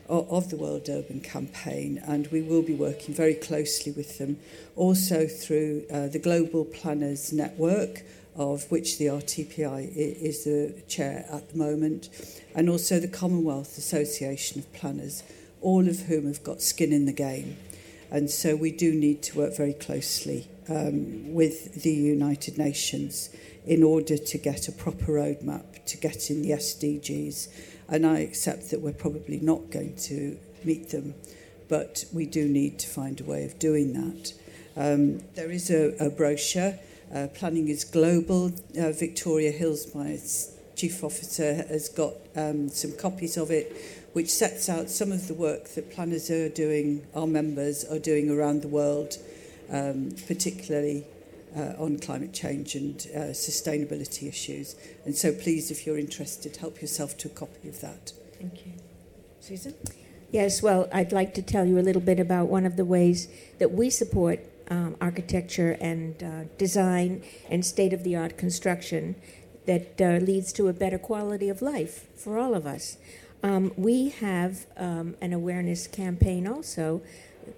of, 0.08 0.50
the 0.50 0.56
World 0.56 0.88
Urban 0.88 1.20
Campaign, 1.20 2.02
and 2.04 2.26
we 2.32 2.42
will 2.42 2.62
be 2.62 2.74
working 2.74 3.14
very 3.14 3.34
closely 3.34 3.92
with 3.92 4.18
them, 4.18 4.36
also 4.74 5.28
through 5.28 5.84
uh, 5.92 6.08
the 6.08 6.18
Global 6.18 6.64
Planners 6.64 7.32
Network, 7.32 8.02
of 8.34 8.68
which 8.68 8.98
the 8.98 9.06
RTPI 9.06 9.94
is 9.94 10.42
the 10.42 10.74
chair 10.88 11.24
at 11.30 11.50
the 11.50 11.56
moment, 11.56 12.08
and 12.56 12.68
also 12.68 12.98
the 12.98 13.06
Commonwealth 13.06 13.78
Association 13.78 14.58
of 14.58 14.72
Planners, 14.72 15.22
all 15.60 15.88
of 15.88 16.00
whom 16.00 16.26
have 16.26 16.42
got 16.42 16.60
skin 16.60 16.92
in 16.92 17.06
the 17.06 17.12
game. 17.12 17.56
And 18.10 18.30
so 18.30 18.56
we 18.56 18.70
do 18.70 18.94
need 18.94 19.22
to 19.24 19.38
work 19.38 19.56
very 19.56 19.72
closely 19.72 20.48
um, 20.68 21.34
with 21.34 21.82
the 21.82 21.92
United 21.92 22.58
Nations 22.58 23.30
in 23.66 23.82
order 23.82 24.16
to 24.16 24.38
get 24.38 24.68
a 24.68 24.72
proper 24.72 25.12
roadmap 25.12 25.84
to 25.86 25.96
get 25.96 26.30
in 26.30 26.42
the 26.42 26.50
SDGs. 26.50 27.48
And 27.88 28.06
I 28.06 28.20
accept 28.20 28.70
that 28.70 28.80
we're 28.80 28.92
probably 28.92 29.40
not 29.40 29.70
going 29.70 29.96
to 29.96 30.38
meet 30.64 30.90
them, 30.90 31.14
but 31.68 32.04
we 32.12 32.26
do 32.26 32.48
need 32.48 32.78
to 32.80 32.88
find 32.88 33.20
a 33.20 33.24
way 33.24 33.44
of 33.44 33.58
doing 33.58 33.92
that. 33.94 34.32
Um, 34.76 35.20
there 35.34 35.50
is 35.50 35.70
a, 35.70 35.94
a 36.04 36.10
brochure 36.10 36.78
Uh, 37.14 37.28
planning 37.28 37.68
is 37.68 37.84
global. 37.84 38.50
Uh, 38.76 38.90
Victoria 38.90 39.52
Hills, 39.52 39.94
my 39.94 40.18
chief 40.74 41.04
officer, 41.04 41.54
has 41.54 41.88
got 41.88 42.14
um, 42.34 42.68
some 42.68 42.92
copies 42.96 43.36
of 43.36 43.52
it, 43.52 43.72
which 44.14 44.30
sets 44.30 44.68
out 44.68 44.88
some 44.88 45.12
of 45.12 45.28
the 45.28 45.34
work 45.34 45.68
that 45.74 45.92
planners 45.92 46.30
are 46.30 46.48
doing, 46.48 47.04
our 47.14 47.26
members 47.26 47.84
are 47.84 47.98
doing 47.98 48.30
around 48.30 48.62
the 48.62 48.68
world, 48.68 49.18
um, 49.70 50.10
particularly 50.26 51.04
uh, 51.56 51.74
on 51.78 51.98
climate 51.98 52.32
change 52.32 52.76
and 52.76 53.08
uh, 53.14 53.18
sustainability 53.32 54.28
issues. 54.28 54.76
And 55.04 55.16
so 55.16 55.32
please, 55.32 55.70
if 55.70 55.84
you're 55.84 55.98
interested, 55.98 56.56
help 56.56 56.80
yourself 56.80 57.18
to 57.18 57.28
a 57.28 57.30
copy 57.32 57.68
of 57.68 57.80
that. 57.80 58.12
Thank 58.38 58.64
you. 58.64 58.72
Susan? 59.40 59.74
Yes, 60.30 60.62
well, 60.62 60.88
I'd 60.92 61.12
like 61.12 61.34
to 61.34 61.42
tell 61.42 61.66
you 61.66 61.78
a 61.78 61.82
little 61.82 62.02
bit 62.02 62.18
about 62.18 62.46
one 62.46 62.66
of 62.66 62.76
the 62.76 62.84
ways 62.84 63.28
that 63.58 63.72
we 63.72 63.90
support 63.90 64.40
um, 64.70 64.96
architecture 65.00 65.76
and 65.80 66.22
uh, 66.22 66.44
design 66.56 67.22
and 67.50 67.64
state 67.64 67.92
of 67.92 68.04
the 68.04 68.16
art 68.16 68.38
construction 68.38 69.16
that 69.66 70.00
uh, 70.00 70.24
leads 70.24 70.52
to 70.52 70.68
a 70.68 70.72
better 70.72 70.98
quality 70.98 71.48
of 71.48 71.62
life 71.62 72.06
for 72.16 72.38
all 72.38 72.54
of 72.54 72.66
us. 72.66 72.96
Um, 73.44 73.72
we 73.76 74.08
have 74.08 74.64
um, 74.78 75.16
an 75.20 75.34
awareness 75.34 75.86
campaign 75.86 76.48
also 76.48 77.02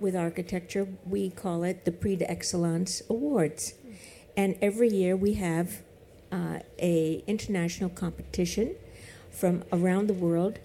with 0.00 0.16
architecture. 0.16 0.88
We 1.08 1.30
call 1.30 1.62
it 1.62 1.84
the 1.84 1.92
Prix 1.92 2.16
d'Excellence 2.16 3.08
Awards. 3.08 3.74
And 4.36 4.58
every 4.60 4.88
year 4.88 5.14
we 5.14 5.34
have 5.34 5.82
uh, 6.32 6.58
a 6.80 7.22
international 7.28 7.90
competition 7.90 8.74
from 9.30 9.62
around 9.72 10.08
the 10.08 10.14
world. 10.14 10.58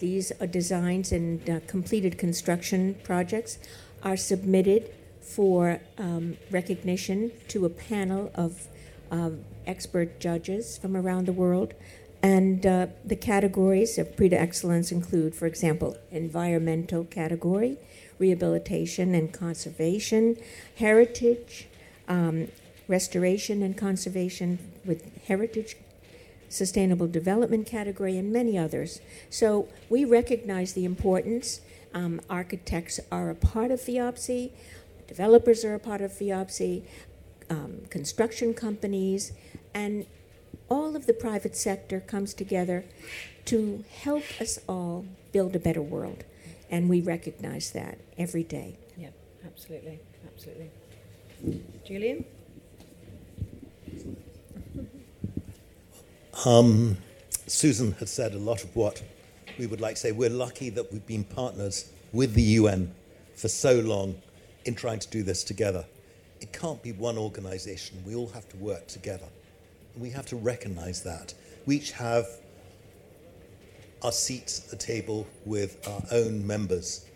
These 0.00 0.32
designs 0.50 1.12
and 1.12 1.48
uh, 1.48 1.60
completed 1.68 2.18
construction 2.18 2.96
projects 3.04 3.60
are 4.02 4.16
submitted 4.16 4.90
for 5.20 5.78
um, 5.98 6.36
recognition 6.50 7.30
to 7.46 7.64
a 7.64 7.70
panel 7.70 8.32
of 8.34 8.66
uh, 9.12 9.30
expert 9.68 10.18
judges 10.18 10.76
from 10.76 10.96
around 10.96 11.26
the 11.26 11.32
world. 11.32 11.74
And 12.24 12.64
uh, 12.64 12.86
the 13.04 13.16
categories 13.16 13.98
of 13.98 14.16
Prix 14.16 14.30
d'Excellence 14.30 14.90
include, 14.90 15.34
for 15.34 15.44
example, 15.44 15.98
environmental 16.10 17.04
category, 17.04 17.76
rehabilitation 18.18 19.14
and 19.14 19.30
conservation, 19.30 20.38
heritage, 20.78 21.68
um, 22.08 22.48
restoration 22.88 23.62
and 23.62 23.76
conservation 23.76 24.58
with 24.86 25.22
heritage, 25.26 25.76
sustainable 26.48 27.08
development 27.08 27.66
category, 27.66 28.16
and 28.16 28.32
many 28.32 28.56
others. 28.56 29.02
So 29.28 29.68
we 29.90 30.06
recognize 30.06 30.72
the 30.72 30.86
importance. 30.86 31.60
Um, 31.92 32.22
architects 32.30 33.00
are 33.12 33.28
a 33.28 33.34
part 33.34 33.70
of 33.70 33.80
FIABCI. 33.80 34.50
Developers 35.06 35.62
are 35.62 35.74
a 35.74 35.78
part 35.78 36.00
of 36.00 36.10
FIABCI, 36.10 36.84
um, 37.50 37.82
construction 37.90 38.54
companies, 38.54 39.32
and 39.74 40.06
all 40.68 40.96
of 40.96 41.06
the 41.06 41.12
private 41.12 41.56
sector 41.56 42.00
comes 42.00 42.34
together 42.34 42.84
to 43.46 43.84
help 43.90 44.24
us 44.40 44.58
all 44.68 45.04
build 45.32 45.54
a 45.54 45.58
better 45.58 45.82
world. 45.82 46.24
And 46.70 46.88
we 46.88 47.00
recognize 47.00 47.70
that 47.72 47.98
every 48.16 48.42
day. 48.42 48.76
Yeah, 48.96 49.10
absolutely. 49.44 50.00
Absolutely. 50.26 50.70
Julian? 51.84 52.24
Um, 56.44 56.96
Susan 57.46 57.92
has 57.92 58.10
said 58.10 58.34
a 58.34 58.38
lot 58.38 58.64
of 58.64 58.74
what 58.74 59.02
we 59.58 59.66
would 59.66 59.80
like 59.80 59.94
to 59.96 60.00
say. 60.00 60.12
We're 60.12 60.30
lucky 60.30 60.70
that 60.70 60.92
we've 60.92 61.06
been 61.06 61.24
partners 61.24 61.90
with 62.12 62.34
the 62.34 62.42
UN 62.42 62.92
for 63.36 63.48
so 63.48 63.80
long 63.80 64.16
in 64.64 64.74
trying 64.74 64.98
to 65.00 65.08
do 65.08 65.22
this 65.22 65.44
together. 65.44 65.84
It 66.40 66.52
can't 66.52 66.82
be 66.82 66.92
one 66.92 67.18
organization. 67.18 68.02
We 68.04 68.14
all 68.14 68.28
have 68.28 68.48
to 68.48 68.56
work 68.56 68.86
together. 68.88 69.26
We 69.96 70.10
have 70.10 70.26
to 70.26 70.36
recognize 70.36 71.02
that. 71.02 71.34
We 71.66 71.76
each 71.76 71.92
have 71.92 72.26
our 74.02 74.12
seats 74.12 74.64
at 74.64 74.70
the 74.70 74.76
table 74.76 75.26
with 75.46 75.86
our 75.88 76.02
own 76.12 76.46
members, 76.46 77.06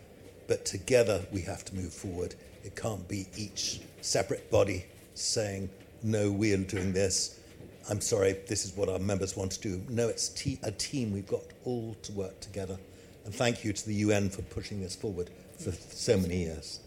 but 0.47 0.65
together 0.65 1.25
we 1.31 1.41
have 1.41 1.63
to 1.65 1.75
move 1.75 1.93
forward. 1.93 2.35
It 2.63 2.75
can't 2.75 3.07
be 3.07 3.27
each 3.37 3.81
separate 4.01 4.49
body 4.49 4.85
saying, 5.13 5.69
no, 6.01 6.31
we're 6.31 6.57
doing 6.57 6.93
this. 6.93 7.39
I'm 7.89 8.01
sorry, 8.01 8.33
this 8.47 8.65
is 8.65 8.75
what 8.75 8.89
our 8.89 8.99
members 8.99 9.35
want 9.35 9.51
to 9.53 9.61
do. 9.61 9.81
No, 9.89 10.07
it's 10.07 10.29
te- 10.29 10.59
a 10.63 10.71
team. 10.71 11.11
We've 11.11 11.27
got 11.27 11.43
all 11.65 11.95
to 12.03 12.11
work 12.13 12.39
together. 12.39 12.77
And 13.25 13.33
thank 13.33 13.63
you 13.63 13.73
to 13.73 13.85
the 13.85 13.95
UN 13.95 14.29
for 14.29 14.41
pushing 14.43 14.81
this 14.81 14.95
forward 14.95 15.29
for 15.57 15.71
so 15.71 16.17
many 16.17 16.37
years. 16.37 16.79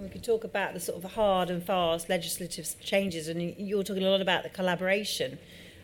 We 0.00 0.08
could 0.08 0.24
talk 0.24 0.44
about 0.44 0.74
the 0.74 0.80
sort 0.80 1.02
of 1.02 1.12
hard 1.12 1.50
and 1.50 1.62
fast 1.62 2.08
legislative 2.08 2.74
changes, 2.80 3.28
and 3.28 3.54
you're 3.58 3.84
talking 3.84 4.02
a 4.02 4.10
lot 4.10 4.20
about 4.20 4.42
the 4.42 4.48
collaboration, 4.48 5.38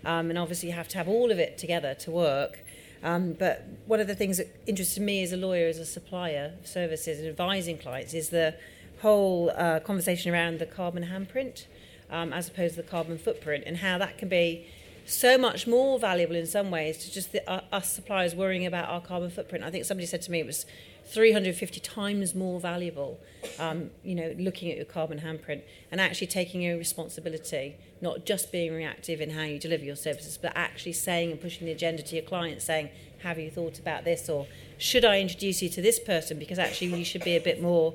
um, 0.04 0.30
and 0.30 0.38
obviously 0.38 0.68
you 0.68 0.74
have 0.74 0.88
to 0.88 0.98
have 0.98 1.08
all 1.08 1.30
of 1.30 1.38
it 1.38 1.58
together 1.58 1.94
to 1.94 2.10
work. 2.10 2.60
Um, 3.02 3.32
but 3.32 3.64
one 3.86 4.00
of 4.00 4.06
the 4.06 4.14
things 4.14 4.36
that 4.38 4.48
interested 4.66 5.02
me 5.02 5.22
as 5.22 5.32
a 5.32 5.36
lawyer, 5.36 5.68
as 5.68 5.78
a 5.78 5.86
supplier 5.86 6.54
of 6.60 6.66
services 6.66 7.20
and 7.20 7.28
advising 7.28 7.78
clients, 7.78 8.12
is 8.12 8.30
the 8.30 8.54
whole 9.00 9.50
uh, 9.50 9.80
conversation 9.80 10.32
around 10.32 10.58
the 10.58 10.66
carbon 10.66 11.06
handprint 11.06 11.64
um, 12.10 12.32
as 12.32 12.48
opposed 12.48 12.74
to 12.74 12.82
the 12.82 12.88
carbon 12.88 13.16
footprint 13.16 13.64
and 13.66 13.78
how 13.78 13.96
that 13.98 14.18
can 14.18 14.28
be 14.28 14.66
so 15.06 15.36
much 15.36 15.66
more 15.66 15.98
valuable 15.98 16.36
in 16.36 16.46
some 16.46 16.70
ways 16.70 16.98
to 16.98 17.12
just 17.12 17.32
the, 17.32 17.48
uh, 17.50 17.62
us 17.72 17.92
suppliers 17.92 18.34
worrying 18.34 18.66
about 18.66 18.88
our 18.88 19.00
carbon 19.00 19.30
footprint. 19.30 19.64
I 19.64 19.70
think 19.70 19.84
somebody 19.84 20.06
said 20.06 20.22
to 20.22 20.30
me 20.30 20.40
it 20.40 20.46
was 20.46 20.66
350 21.06 21.80
times 21.80 22.34
more 22.34 22.60
valuable, 22.60 23.18
um, 23.58 23.90
you 24.04 24.14
know, 24.14 24.34
looking 24.38 24.70
at 24.70 24.76
your 24.76 24.86
carbon 24.86 25.20
handprint 25.20 25.62
and 25.90 26.00
actually 26.00 26.28
taking 26.28 26.62
your 26.62 26.76
responsibility, 26.76 27.76
not 28.00 28.24
just 28.24 28.52
being 28.52 28.72
reactive 28.72 29.20
in 29.20 29.30
how 29.30 29.42
you 29.42 29.58
deliver 29.58 29.84
your 29.84 29.96
services, 29.96 30.38
but 30.40 30.52
actually 30.54 30.92
saying 30.92 31.32
and 31.32 31.40
pushing 31.40 31.66
the 31.66 31.72
agenda 31.72 32.02
to 32.02 32.14
your 32.14 32.24
clients, 32.24 32.64
saying, 32.64 32.90
have 33.22 33.38
you 33.38 33.50
thought 33.50 33.78
about 33.78 34.04
this? 34.04 34.28
Or 34.28 34.46
should 34.78 35.04
I 35.04 35.20
introduce 35.20 35.62
you 35.62 35.68
to 35.70 35.82
this 35.82 35.98
person? 35.98 36.38
Because 36.38 36.58
actually 36.58 36.96
you 36.98 37.04
should 37.04 37.24
be 37.24 37.36
a 37.36 37.40
bit 37.40 37.60
more 37.60 37.94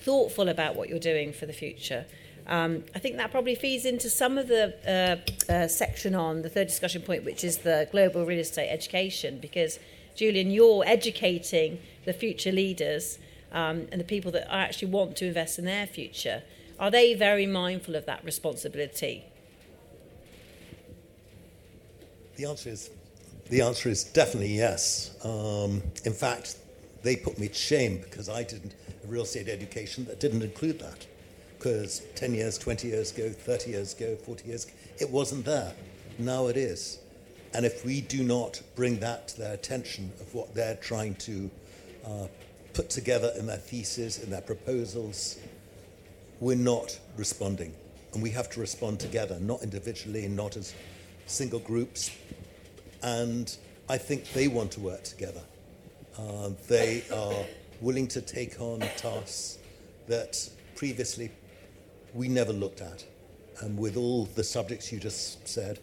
thoughtful 0.00 0.48
about 0.48 0.76
what 0.76 0.88
you're 0.88 0.98
doing 0.98 1.32
for 1.32 1.46
the 1.46 1.52
future. 1.52 2.06
Um, 2.46 2.84
I 2.94 2.98
think 2.98 3.16
that 3.16 3.30
probably 3.30 3.54
feeds 3.54 3.86
into 3.86 4.10
some 4.10 4.36
of 4.36 4.48
the 4.48 4.74
uh, 5.48 5.52
uh, 5.52 5.68
section 5.68 6.14
on 6.14 6.42
the 6.42 6.48
third 6.48 6.66
discussion 6.66 7.02
point, 7.02 7.24
which 7.24 7.42
is 7.42 7.58
the 7.58 7.88
global 7.90 8.26
real 8.26 8.38
estate 8.38 8.68
education, 8.68 9.38
because 9.40 9.78
Julian, 10.14 10.50
you're 10.50 10.84
educating 10.86 11.80
the 12.04 12.12
future 12.12 12.52
leaders 12.52 13.18
um, 13.52 13.88
and 13.90 14.00
the 14.00 14.04
people 14.04 14.30
that 14.32 14.52
actually 14.52 14.88
want 14.88 15.16
to 15.16 15.26
invest 15.26 15.58
in 15.58 15.64
their 15.64 15.86
future. 15.86 16.42
Are 16.78 16.90
they 16.90 17.14
very 17.14 17.46
mindful 17.46 17.94
of 17.94 18.04
that 18.06 18.24
responsibility? 18.24 19.24
The 22.36 22.46
answer 22.46 22.70
is, 22.70 22.90
the 23.48 23.60
answer 23.60 23.88
is 23.88 24.04
definitely 24.04 24.54
yes. 24.54 25.16
Um, 25.24 25.82
in 26.04 26.12
fact, 26.12 26.56
they 27.02 27.16
put 27.16 27.38
me 27.38 27.48
to 27.48 27.54
shame 27.54 27.98
because 27.98 28.28
I 28.28 28.42
didn't 28.42 28.74
a 29.04 29.06
real 29.06 29.22
estate 29.22 29.48
education 29.48 30.04
that 30.06 30.20
didn't 30.20 30.42
include 30.42 30.80
that. 30.80 31.06
Because 31.64 32.02
10 32.16 32.34
years, 32.34 32.58
20 32.58 32.88
years 32.88 33.10
ago, 33.10 33.30
30 33.30 33.70
years 33.70 33.94
ago, 33.94 34.16
40 34.16 34.46
years 34.46 34.64
ago, 34.66 34.74
it 34.98 35.08
wasn't 35.08 35.46
there. 35.46 35.72
Now 36.18 36.48
it 36.48 36.58
is. 36.58 36.98
And 37.54 37.64
if 37.64 37.86
we 37.86 38.02
do 38.02 38.22
not 38.22 38.60
bring 38.76 38.98
that 39.00 39.28
to 39.28 39.38
their 39.38 39.54
attention 39.54 40.12
of 40.20 40.34
what 40.34 40.54
they're 40.54 40.76
trying 40.76 41.14
to 41.14 41.50
uh, 42.06 42.26
put 42.74 42.90
together 42.90 43.32
in 43.38 43.46
their 43.46 43.56
thesis, 43.56 44.22
in 44.22 44.28
their 44.28 44.42
proposals, 44.42 45.38
we're 46.38 46.54
not 46.54 47.00
responding. 47.16 47.74
And 48.12 48.22
we 48.22 48.28
have 48.32 48.50
to 48.50 48.60
respond 48.60 49.00
together, 49.00 49.38
not 49.40 49.62
individually, 49.62 50.28
not 50.28 50.58
as 50.58 50.74
single 51.24 51.60
groups. 51.60 52.10
And 53.02 53.56
I 53.88 53.96
think 53.96 54.30
they 54.34 54.48
want 54.48 54.70
to 54.72 54.80
work 54.80 55.04
together. 55.04 55.42
Uh, 56.18 56.50
they 56.68 57.04
are 57.10 57.46
willing 57.80 58.06
to 58.08 58.20
take 58.20 58.60
on 58.60 58.80
tasks 58.98 59.56
that 60.08 60.46
previously 60.76 61.30
we 62.14 62.28
never 62.28 62.52
looked 62.52 62.80
at. 62.80 63.04
And 63.60 63.78
with 63.78 63.96
all 63.96 64.24
the 64.24 64.44
subjects 64.44 64.92
you 64.92 64.98
just 64.98 65.46
said, 65.46 65.78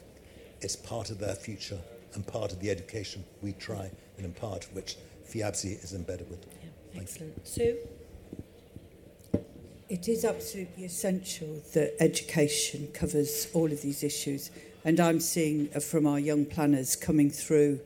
it's 0.62 0.76
part 0.76 1.10
of 1.10 1.20
their 1.20 1.36
future 1.36 1.80
and 2.14 2.26
part 2.26 2.52
of 2.52 2.60
the 2.60 2.70
education 2.70 3.24
we 3.42 3.54
try 3.54 3.90
and 4.18 4.26
impart, 4.26 4.68
which 4.74 4.98
FIABCI 5.30 5.84
is 5.84 5.94
embedded 5.94 6.30
with. 6.30 6.46
Yeah, 6.64 7.02
excellent. 7.02 7.48
Sue? 7.48 7.78
It 9.90 10.08
is 10.08 10.24
absolutely 10.24 10.86
essential 10.86 11.62
that 11.74 12.02
education 12.02 12.88
covers 12.94 13.48
all 13.54 13.72
of 13.72 13.82
these 13.82 14.04
issues. 14.04 14.52
And 14.86 15.00
I'm 15.00 15.20
seeing 15.20 15.68
from 15.68 16.08
our 16.08 16.20
young 16.20 16.46
planners 16.46 16.96
coming 16.96 17.30
through 17.30 17.80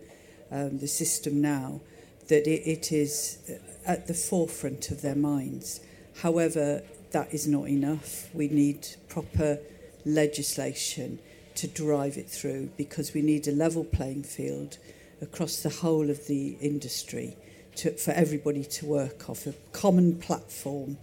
um, 0.51 0.77
the 0.77 0.87
system 0.87 1.41
now 1.41 1.81
that 2.27 2.47
it, 2.47 2.67
it 2.69 2.91
is 2.91 3.39
uh, 3.49 3.91
at 3.91 4.07
the 4.07 4.13
forefront 4.13 4.91
of 4.91 5.01
their 5.01 5.15
minds. 5.15 5.79
However, 6.21 6.81
that 7.15 7.33
is 7.33 7.47
not 7.47 7.69
enough. 7.69 8.27
We 8.33 8.49
need 8.49 8.85
proper 9.07 9.57
legislation 10.05 11.17
to 11.55 11.65
drive 11.65 12.17
it 12.17 12.29
through 12.29 12.71
because 12.75 13.13
we 13.13 13.21
need 13.21 13.47
a 13.47 13.53
level 13.53 13.85
playing 13.85 14.23
field 14.23 14.77
across 15.21 15.61
the 15.61 15.69
whole 15.69 16.09
of 16.09 16.27
the 16.27 16.57
industry 16.59 17.37
to, 17.77 17.91
for 17.91 18.11
everybody 18.11 18.65
to 18.65 18.85
work 18.85 19.29
off 19.29 19.47
a 19.47 19.53
common 19.71 20.17
platform, 20.17 20.97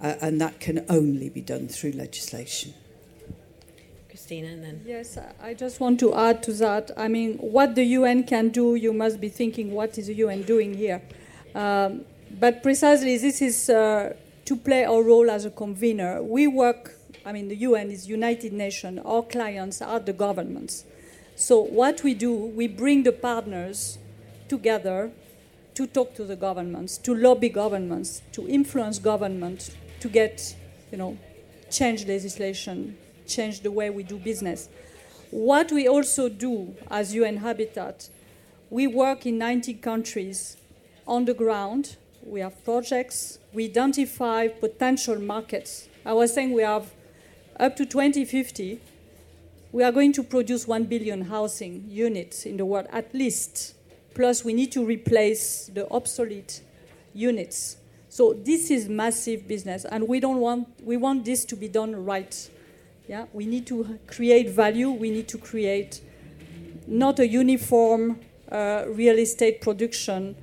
uh, 0.00 0.14
and 0.20 0.40
that 0.40 0.60
can 0.60 0.86
only 0.88 1.28
be 1.30 1.40
done 1.40 1.66
through 1.66 1.90
legislation. 1.92 2.72
Christina, 4.08 4.46
and 4.46 4.62
then. 4.62 4.82
Yes, 4.86 5.18
I 5.42 5.52
just 5.54 5.80
want 5.80 5.98
to 5.98 6.14
add 6.14 6.44
to 6.44 6.52
that. 6.52 6.92
I 6.96 7.08
mean, 7.08 7.38
what 7.38 7.74
the 7.74 7.82
UN 7.98 8.22
can 8.22 8.50
do, 8.50 8.76
you 8.76 8.92
must 8.92 9.20
be 9.20 9.28
thinking, 9.28 9.72
what 9.72 9.98
is 9.98 10.06
the 10.06 10.14
UN 10.14 10.42
doing 10.42 10.74
here? 10.74 11.02
Um, 11.56 12.04
but 12.38 12.62
precisely, 12.62 13.18
this 13.18 13.42
is 13.42 13.68
uh, 13.68 14.14
to 14.46 14.56
play 14.56 14.84
our 14.84 15.02
role 15.02 15.30
as 15.30 15.44
a 15.44 15.50
convener. 15.50 16.22
We 16.22 16.46
work, 16.46 16.94
I 17.24 17.32
mean, 17.32 17.48
the 17.48 17.56
UN 17.56 17.90
is 17.90 18.08
United 18.08 18.52
Nations, 18.52 19.00
our 19.04 19.22
clients 19.22 19.82
are 19.82 20.00
the 20.00 20.12
governments. 20.12 20.84
So, 21.34 21.60
what 21.60 22.02
we 22.02 22.14
do, 22.14 22.32
we 22.32 22.66
bring 22.66 23.02
the 23.02 23.12
partners 23.12 23.98
together 24.48 25.10
to 25.74 25.86
talk 25.86 26.14
to 26.14 26.24
the 26.24 26.36
governments, 26.36 26.96
to 26.98 27.14
lobby 27.14 27.50
governments, 27.50 28.22
to 28.32 28.48
influence 28.48 28.98
governments, 28.98 29.70
to 30.00 30.08
get, 30.08 30.56
you 30.90 30.96
know, 30.96 31.18
change 31.70 32.06
legislation, 32.06 32.96
change 33.26 33.60
the 33.60 33.70
way 33.70 33.90
we 33.90 34.02
do 34.02 34.16
business. 34.16 34.70
What 35.30 35.70
we 35.72 35.86
also 35.86 36.28
do 36.30 36.74
as 36.90 37.14
UN 37.14 37.38
Habitat, 37.38 38.08
we 38.70 38.86
work 38.86 39.26
in 39.26 39.36
90 39.36 39.74
countries 39.74 40.56
on 41.06 41.24
the 41.24 41.34
ground. 41.34 41.96
We 42.26 42.40
have 42.40 42.64
projects. 42.64 43.38
We 43.52 43.66
identify 43.66 44.48
potential 44.48 45.20
markets. 45.20 45.88
I 46.04 46.12
was 46.12 46.34
saying 46.34 46.52
we 46.52 46.62
have 46.62 46.92
up 47.58 47.76
to 47.76 47.86
2050, 47.86 48.80
we 49.72 49.82
are 49.84 49.92
going 49.92 50.12
to 50.12 50.22
produce 50.22 50.66
1 50.66 50.84
billion 50.84 51.22
housing 51.22 51.84
units 51.88 52.46
in 52.46 52.56
the 52.56 52.66
world 52.66 52.86
at 52.90 53.14
least. 53.14 53.74
Plus, 54.14 54.44
we 54.44 54.52
need 54.52 54.72
to 54.72 54.84
replace 54.84 55.66
the 55.72 55.88
obsolete 55.90 56.62
units. 57.14 57.76
So 58.08 58.32
this 58.32 58.70
is 58.70 58.88
massive 58.88 59.46
business, 59.46 59.84
and 59.84 60.08
we 60.08 60.20
don't 60.20 60.38
want 60.38 60.68
we 60.82 60.96
want 60.96 61.24
this 61.24 61.44
to 61.44 61.56
be 61.56 61.68
done 61.68 62.04
right. 62.04 62.50
Yeah, 63.08 63.26
we 63.32 63.44
need 63.46 63.66
to 63.66 63.98
create 64.06 64.48
value. 64.48 64.90
We 64.90 65.10
need 65.10 65.28
to 65.28 65.38
create 65.38 66.00
not 66.86 67.18
a 67.18 67.28
uniform 67.28 68.20
uh, 68.50 68.84
real 68.88 69.18
estate 69.18 69.60
production, 69.60 70.34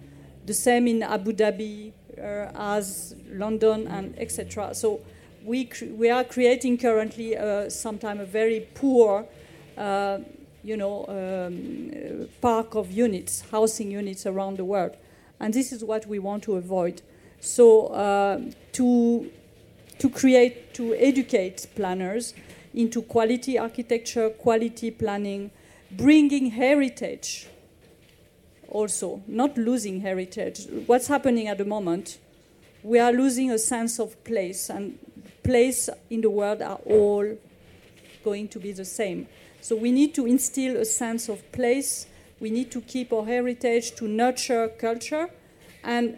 the 0.45 0.53
same 0.53 0.87
in 0.87 1.03
Abu 1.03 1.33
Dhabi 1.33 1.91
uh, 2.17 2.51
as 2.55 3.15
London 3.31 3.87
and 3.87 4.17
etc. 4.17 4.73
So 4.73 5.01
we 5.43 5.69
we 5.97 6.09
are 6.09 6.23
creating 6.23 6.77
currently 6.77 7.37
uh, 7.37 7.69
sometimes 7.69 8.21
a 8.21 8.25
very 8.25 8.67
poor. 8.73 9.25
Uh, 9.77 10.19
you 10.65 10.77
know, 10.77 11.05
um, 11.09 12.29
park 12.39 12.73
of 12.75 12.89
units, 12.89 13.43
housing 13.51 13.91
units 13.91 14.25
around 14.25 14.55
the 14.55 14.63
world, 14.63 14.95
and 15.41 15.53
this 15.53 15.73
is 15.73 15.83
what 15.83 16.05
we 16.07 16.19
want 16.19 16.41
to 16.43 16.55
avoid. 16.55 17.01
So 17.41 17.87
uh, 17.87 18.39
to 18.73 19.29
to 19.99 20.09
create, 20.09 20.73
to 20.75 20.93
educate 20.95 21.67
planners, 21.75 22.33
into 22.73 23.01
quality 23.01 23.57
architecture, 23.57 24.29
quality 24.29 24.91
planning, 24.91 25.51
bringing 25.91 26.51
heritage 26.51 27.47
also, 28.73 29.21
not 29.27 29.57
losing 29.57 30.01
heritage. 30.01 30.67
What's 30.87 31.07
happening 31.07 31.47
at 31.47 31.57
the 31.59 31.65
moment? 31.65 32.17
We 32.81 32.99
are 32.99 33.13
losing 33.13 33.51
a 33.51 33.57
sense 33.57 33.99
of 33.99 34.21
place, 34.23 34.69
and 34.69 34.97
place 35.43 35.89
in 36.09 36.21
the 36.21 36.29
world 36.29 36.61
are 36.61 36.79
all 36.85 37.37
going 38.23 38.47
to 38.49 38.59
be 38.59 38.71
the 38.71 38.85
same. 38.85 39.27
So 39.61 39.75
we 39.75 39.91
need 39.91 40.13
to 40.15 40.25
instill 40.25 40.75
a 40.77 40.85
sense 40.85 41.29
of 41.29 41.49
place. 41.51 42.07
We 42.39 42.49
need 42.49 42.71
to 42.71 42.81
keep 42.81 43.13
our 43.13 43.25
heritage, 43.25 43.95
to 43.95 44.07
nurture 44.07 44.67
culture, 44.67 45.29
and 45.83 46.17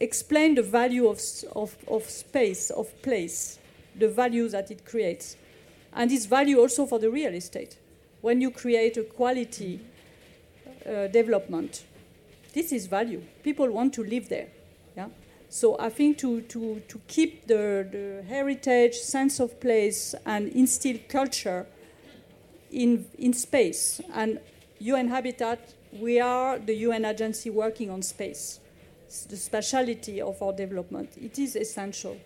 explain 0.00 0.56
the 0.56 0.62
value 0.62 1.08
of, 1.08 1.20
of, 1.54 1.76
of 1.88 2.04
space, 2.10 2.70
of 2.70 3.00
place, 3.02 3.58
the 3.98 4.08
value 4.08 4.48
that 4.48 4.70
it 4.70 4.84
creates. 4.84 5.36
And 5.94 6.10
this 6.10 6.26
value 6.26 6.60
also 6.60 6.84
for 6.84 6.98
the 6.98 7.10
real 7.10 7.32
estate. 7.32 7.78
When 8.20 8.40
you 8.40 8.50
create 8.50 8.96
a 8.96 9.04
quality 9.04 9.80
uh, 10.86 11.08
development. 11.08 11.84
This 12.52 12.72
is 12.72 12.86
value. 12.86 13.22
People 13.42 13.70
want 13.70 13.92
to 13.94 14.04
live 14.04 14.28
there. 14.28 14.48
Yeah? 14.96 15.08
So 15.48 15.76
I 15.78 15.90
think 15.90 16.18
to, 16.18 16.40
to, 16.42 16.80
to 16.88 17.00
keep 17.06 17.46
the, 17.46 17.86
the 17.90 18.24
heritage, 18.28 18.94
sense 18.94 19.40
of 19.40 19.60
place, 19.60 20.14
and 20.24 20.48
instill 20.48 20.98
culture 21.08 21.66
in, 22.72 23.06
in 23.18 23.32
space. 23.32 24.00
And 24.12 24.40
UN 24.80 25.08
Habitat, 25.08 25.74
we 25.92 26.20
are 26.20 26.58
the 26.58 26.74
UN 26.74 27.04
agency 27.04 27.50
working 27.50 27.90
on 27.90 28.02
space. 28.02 28.60
It's 29.06 29.24
the 29.24 29.36
speciality 29.36 30.20
of 30.20 30.42
our 30.42 30.52
development. 30.52 31.10
It 31.16 31.38
is 31.38 31.56
essential. 31.56 32.16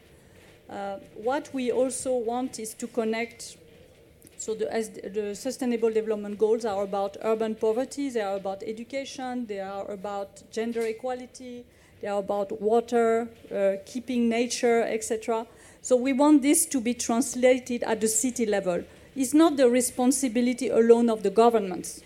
Uh, 0.69 0.97
what 1.15 1.51
we 1.53 1.73
also 1.73 2.17
want 2.17 2.59
is 2.59 2.75
to 2.75 2.87
connect 2.87 3.57
so 4.41 4.55
the, 4.55 5.11
the, 5.13 5.35
Sustainable 5.35 5.91
Development 5.91 6.39
Goals 6.39 6.65
are 6.65 6.83
about 6.83 7.19
urban 7.21 7.55
poverty, 7.55 8.09
they 8.09 8.23
are 8.23 8.37
about 8.37 8.63
education, 8.63 9.45
they 9.45 9.61
are 9.61 9.91
about 9.91 10.51
gender 10.51 10.81
equality, 10.81 11.63
they 12.01 12.09
are 12.09 12.21
about 12.21 12.59
water, 12.59 13.29
uh, 13.55 13.73
keeping 13.85 14.31
nature, 14.31 14.83
etc. 14.85 15.47
So 15.83 15.95
we 15.95 16.15
want 16.15 16.41
this 16.41 16.65
to 16.67 16.81
be 16.81 16.95
translated 16.95 17.83
at 17.83 18.01
the 18.01 18.09
city 18.09 18.47
level. 18.47 18.83
It's 19.15 19.35
not 19.35 19.59
the 19.59 19.69
responsibility 19.69 20.71
alone 20.71 21.11
of 21.11 21.23
the 21.23 21.29
governments, 21.29 22.01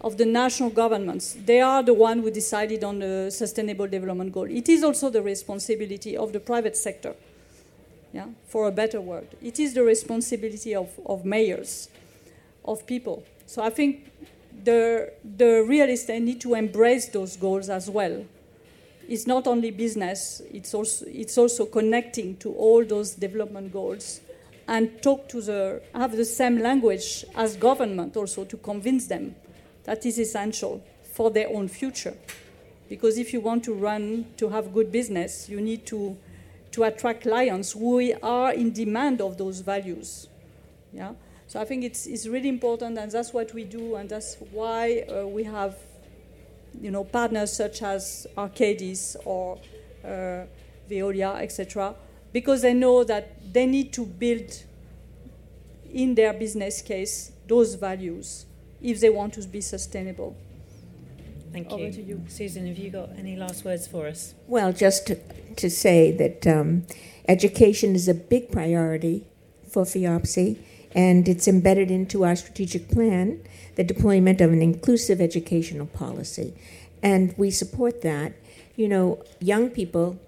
of 0.00 0.16
the 0.16 0.24
national 0.24 0.70
governments. 0.70 1.36
They 1.44 1.60
are 1.60 1.82
the 1.82 1.92
one 1.92 2.20
who 2.20 2.30
decided 2.30 2.84
on 2.84 3.00
the 3.00 3.30
Sustainable 3.30 3.86
Development 3.86 4.32
Goal. 4.32 4.50
It 4.50 4.70
is 4.70 4.82
also 4.82 5.10
the 5.10 5.20
responsibility 5.20 6.16
of 6.16 6.32
the 6.32 6.40
private 6.40 6.78
sector 6.78 7.14
yeah, 8.12 8.26
for 8.46 8.68
a 8.68 8.72
better 8.72 9.00
world. 9.00 9.28
It 9.42 9.58
is 9.58 9.74
the 9.74 9.82
responsibility 9.82 10.74
of, 10.74 10.88
of 11.06 11.24
mayors, 11.24 11.88
of 12.64 12.86
people. 12.86 13.24
So 13.46 13.62
I 13.62 13.70
think 13.70 14.10
the, 14.64 15.12
the 15.36 15.64
real 15.66 15.88
estate 15.88 16.22
need 16.22 16.40
to 16.42 16.54
embrace 16.54 17.06
those 17.06 17.36
goals 17.36 17.68
as 17.68 17.88
well. 17.88 18.24
It's 19.08 19.26
not 19.26 19.46
only 19.46 19.70
business, 19.70 20.40
it's 20.52 20.72
also, 20.72 21.04
it's 21.06 21.36
also 21.36 21.66
connecting 21.66 22.36
to 22.38 22.52
all 22.52 22.84
those 22.84 23.14
development 23.14 23.72
goals 23.72 24.20
and 24.68 25.02
talk 25.02 25.28
to 25.28 25.40
the, 25.40 25.82
have 25.94 26.16
the 26.16 26.24
same 26.24 26.60
language 26.60 27.24
as 27.34 27.56
government 27.56 28.16
also 28.16 28.44
to 28.44 28.56
convince 28.56 29.06
them 29.06 29.34
that 29.84 30.06
is 30.06 30.18
essential 30.18 30.80
for 31.12 31.30
their 31.30 31.48
own 31.48 31.66
future. 31.66 32.14
Because 32.88 33.18
if 33.18 33.32
you 33.32 33.40
want 33.40 33.64
to 33.64 33.74
run, 33.74 34.26
to 34.36 34.48
have 34.48 34.72
good 34.72 34.92
business, 34.92 35.48
you 35.48 35.60
need 35.60 35.86
to 35.86 36.16
to 36.72 36.84
attract 36.84 37.22
clients 37.22 37.72
who 37.72 38.12
are 38.22 38.52
in 38.52 38.72
demand 38.72 39.20
of 39.20 39.36
those 39.36 39.60
values. 39.60 40.28
Yeah? 40.92 41.12
So 41.46 41.60
I 41.60 41.64
think 41.64 41.84
it's, 41.84 42.06
it's 42.06 42.26
really 42.26 42.48
important, 42.48 42.96
and 42.98 43.10
that's 43.10 43.32
what 43.32 43.52
we 43.52 43.64
do, 43.64 43.96
and 43.96 44.08
that's 44.08 44.36
why 44.52 45.00
uh, 45.08 45.26
we 45.26 45.44
have 45.44 45.76
you 46.80 46.90
know, 46.90 47.04
partners 47.04 47.52
such 47.52 47.82
as 47.82 48.26
Arcadis 48.36 49.16
or 49.24 49.58
uh, 50.04 50.44
Veolia, 50.88 51.40
etc., 51.42 51.94
because 52.32 52.62
they 52.62 52.74
know 52.74 53.02
that 53.02 53.52
they 53.52 53.66
need 53.66 53.92
to 53.92 54.06
build 54.06 54.62
in 55.92 56.14
their 56.14 56.32
business 56.32 56.80
case 56.80 57.32
those 57.48 57.74
values 57.74 58.46
if 58.80 59.00
they 59.00 59.10
want 59.10 59.34
to 59.34 59.42
be 59.48 59.60
sustainable. 59.60 60.36
Thank 61.52 61.70
Over 61.70 61.88
you. 61.88 62.02
you. 62.02 62.24
Susan, 62.28 62.66
have 62.66 62.78
you 62.78 62.90
got 62.90 63.10
any 63.18 63.36
last 63.36 63.64
words 63.64 63.86
for 63.86 64.06
us? 64.06 64.34
Well, 64.46 64.72
just 64.72 65.06
to, 65.08 65.16
to 65.56 65.68
say 65.68 66.12
that 66.12 66.46
um, 66.46 66.86
education 67.26 67.94
is 67.94 68.06
a 68.08 68.14
big 68.14 68.52
priority 68.52 69.26
for 69.68 69.84
FIABCI, 69.84 70.58
and 70.94 71.28
it's 71.28 71.48
embedded 71.48 71.90
into 71.90 72.24
our 72.24 72.36
strategic 72.36 72.88
plan, 72.88 73.42
the 73.74 73.84
deployment 73.84 74.40
of 74.40 74.52
an 74.52 74.62
inclusive 74.62 75.20
educational 75.20 75.86
policy. 75.86 76.54
And 77.02 77.34
we 77.36 77.50
support 77.50 78.02
that. 78.02 78.34
You 78.76 78.88
know, 78.88 79.22
young 79.40 79.70
people 79.70 80.20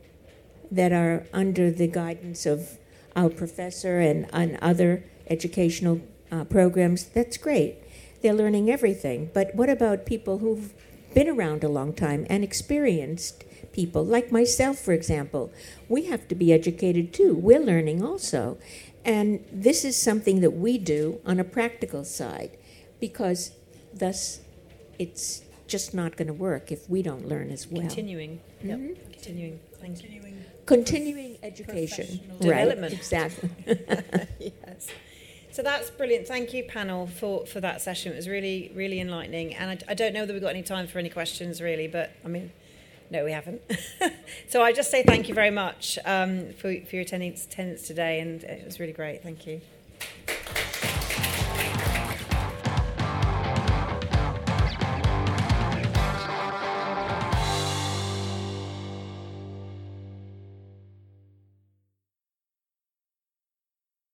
that 0.71 0.93
are 0.93 1.27
under 1.33 1.71
the 1.71 1.87
guidance 1.87 2.47
of 2.47 2.79
our 3.15 3.29
professor 3.29 4.01
and, 4.01 4.27
and 4.33 4.59
other 4.61 5.05
educational 5.29 6.01
uh, 6.31 6.45
programs, 6.45 7.05
that's 7.05 7.37
great. 7.37 7.77
They're 8.23 8.35
learning 8.35 8.71
everything. 8.71 9.31
But 9.35 9.55
what 9.55 9.69
about 9.69 10.07
people 10.07 10.39
who've 10.39 10.73
been 11.15 11.29
around 11.29 11.65
a 11.65 11.69
long 11.69 11.93
time 11.93 12.27
and 12.29 12.45
experienced 12.45 13.45
people, 13.73 14.05
like 14.05 14.31
myself, 14.31 14.79
for 14.79 14.93
example. 14.93 15.51
We 15.89 16.05
have 16.07 16.29
to 16.29 16.35
be 16.35 16.53
educated 16.53 17.13
too. 17.13 17.35
We're 17.35 17.61
learning 17.61 18.05
also. 18.05 18.59
And 19.05 19.45
this 19.51 19.85
is 19.85 19.97
something 19.97 20.41
that 20.41 20.53
we 20.53 20.79
do 20.79 21.21
on 21.27 21.41
a 21.41 21.45
practical 21.45 22.05
side 22.05 22.57
because 23.01 23.53
thus 23.93 24.41
it's 24.99 25.43
just 25.67 25.95
not 25.95 26.17
going 26.17 26.29
to 26.29 26.35
work 26.35 26.71
if 26.71 26.89
we 26.89 27.03
don't 27.03 27.29
learn 27.29 27.51
as 27.51 27.67
well. 27.67 27.83
Continuing. 27.83 28.41
Mm-hmm. 28.63 28.69
Yep. 28.69 29.13
Continuing. 29.13 29.61
Continuing. 29.81 30.45
Continuing 30.67 31.39
education. 31.43 32.21
Right. 32.41 32.41
Development. 32.41 32.93
Exactly. 32.93 33.51
yes. 34.39 34.89
So 35.53 35.63
that's 35.63 35.91
brilliant. 35.91 36.27
Thank 36.27 36.55
you, 36.55 36.65
panel, 36.65 37.07
for, 37.07 37.45
for 37.45 37.61
that 37.61 37.83
session. 37.83 38.13
It 38.13 38.17
was 38.17 38.27
really, 38.27 38.73
really 38.75 39.01
enlightening. 39.01 39.55
And 39.55 39.71
I, 39.71 39.93
I 39.93 39.95
don't 39.95 40.15
know 40.15 40.25
that 40.25 40.33
we've 40.33 40.41
got 40.41 40.49
any 40.49 40.63
time 40.63 40.87
for 40.87 40.99
any 40.99 41.11
questions, 41.11 41.61
really, 41.61 41.89
but 41.89 42.11
I 42.25 42.29
mean, 42.29 42.51
no, 43.11 43.23
we 43.23 43.33
haven't. 43.33 43.61
so 44.49 44.63
I 44.63 44.73
just 44.73 44.91
say 44.91 45.03
thank 45.03 45.29
you 45.29 45.35
very 45.35 45.51
much 45.51 45.99
um, 46.07 46.55
for, 46.55 46.75
for 46.81 46.97
your 46.97 47.03
attendance, 47.03 47.45
attendance 47.45 47.87
today, 47.87 48.21
and 48.21 48.43
it 48.45 48.65
was 48.65 48.81
really 48.81 48.95
great. 48.95 49.23
Thank 49.23 49.47
you. 49.47 49.61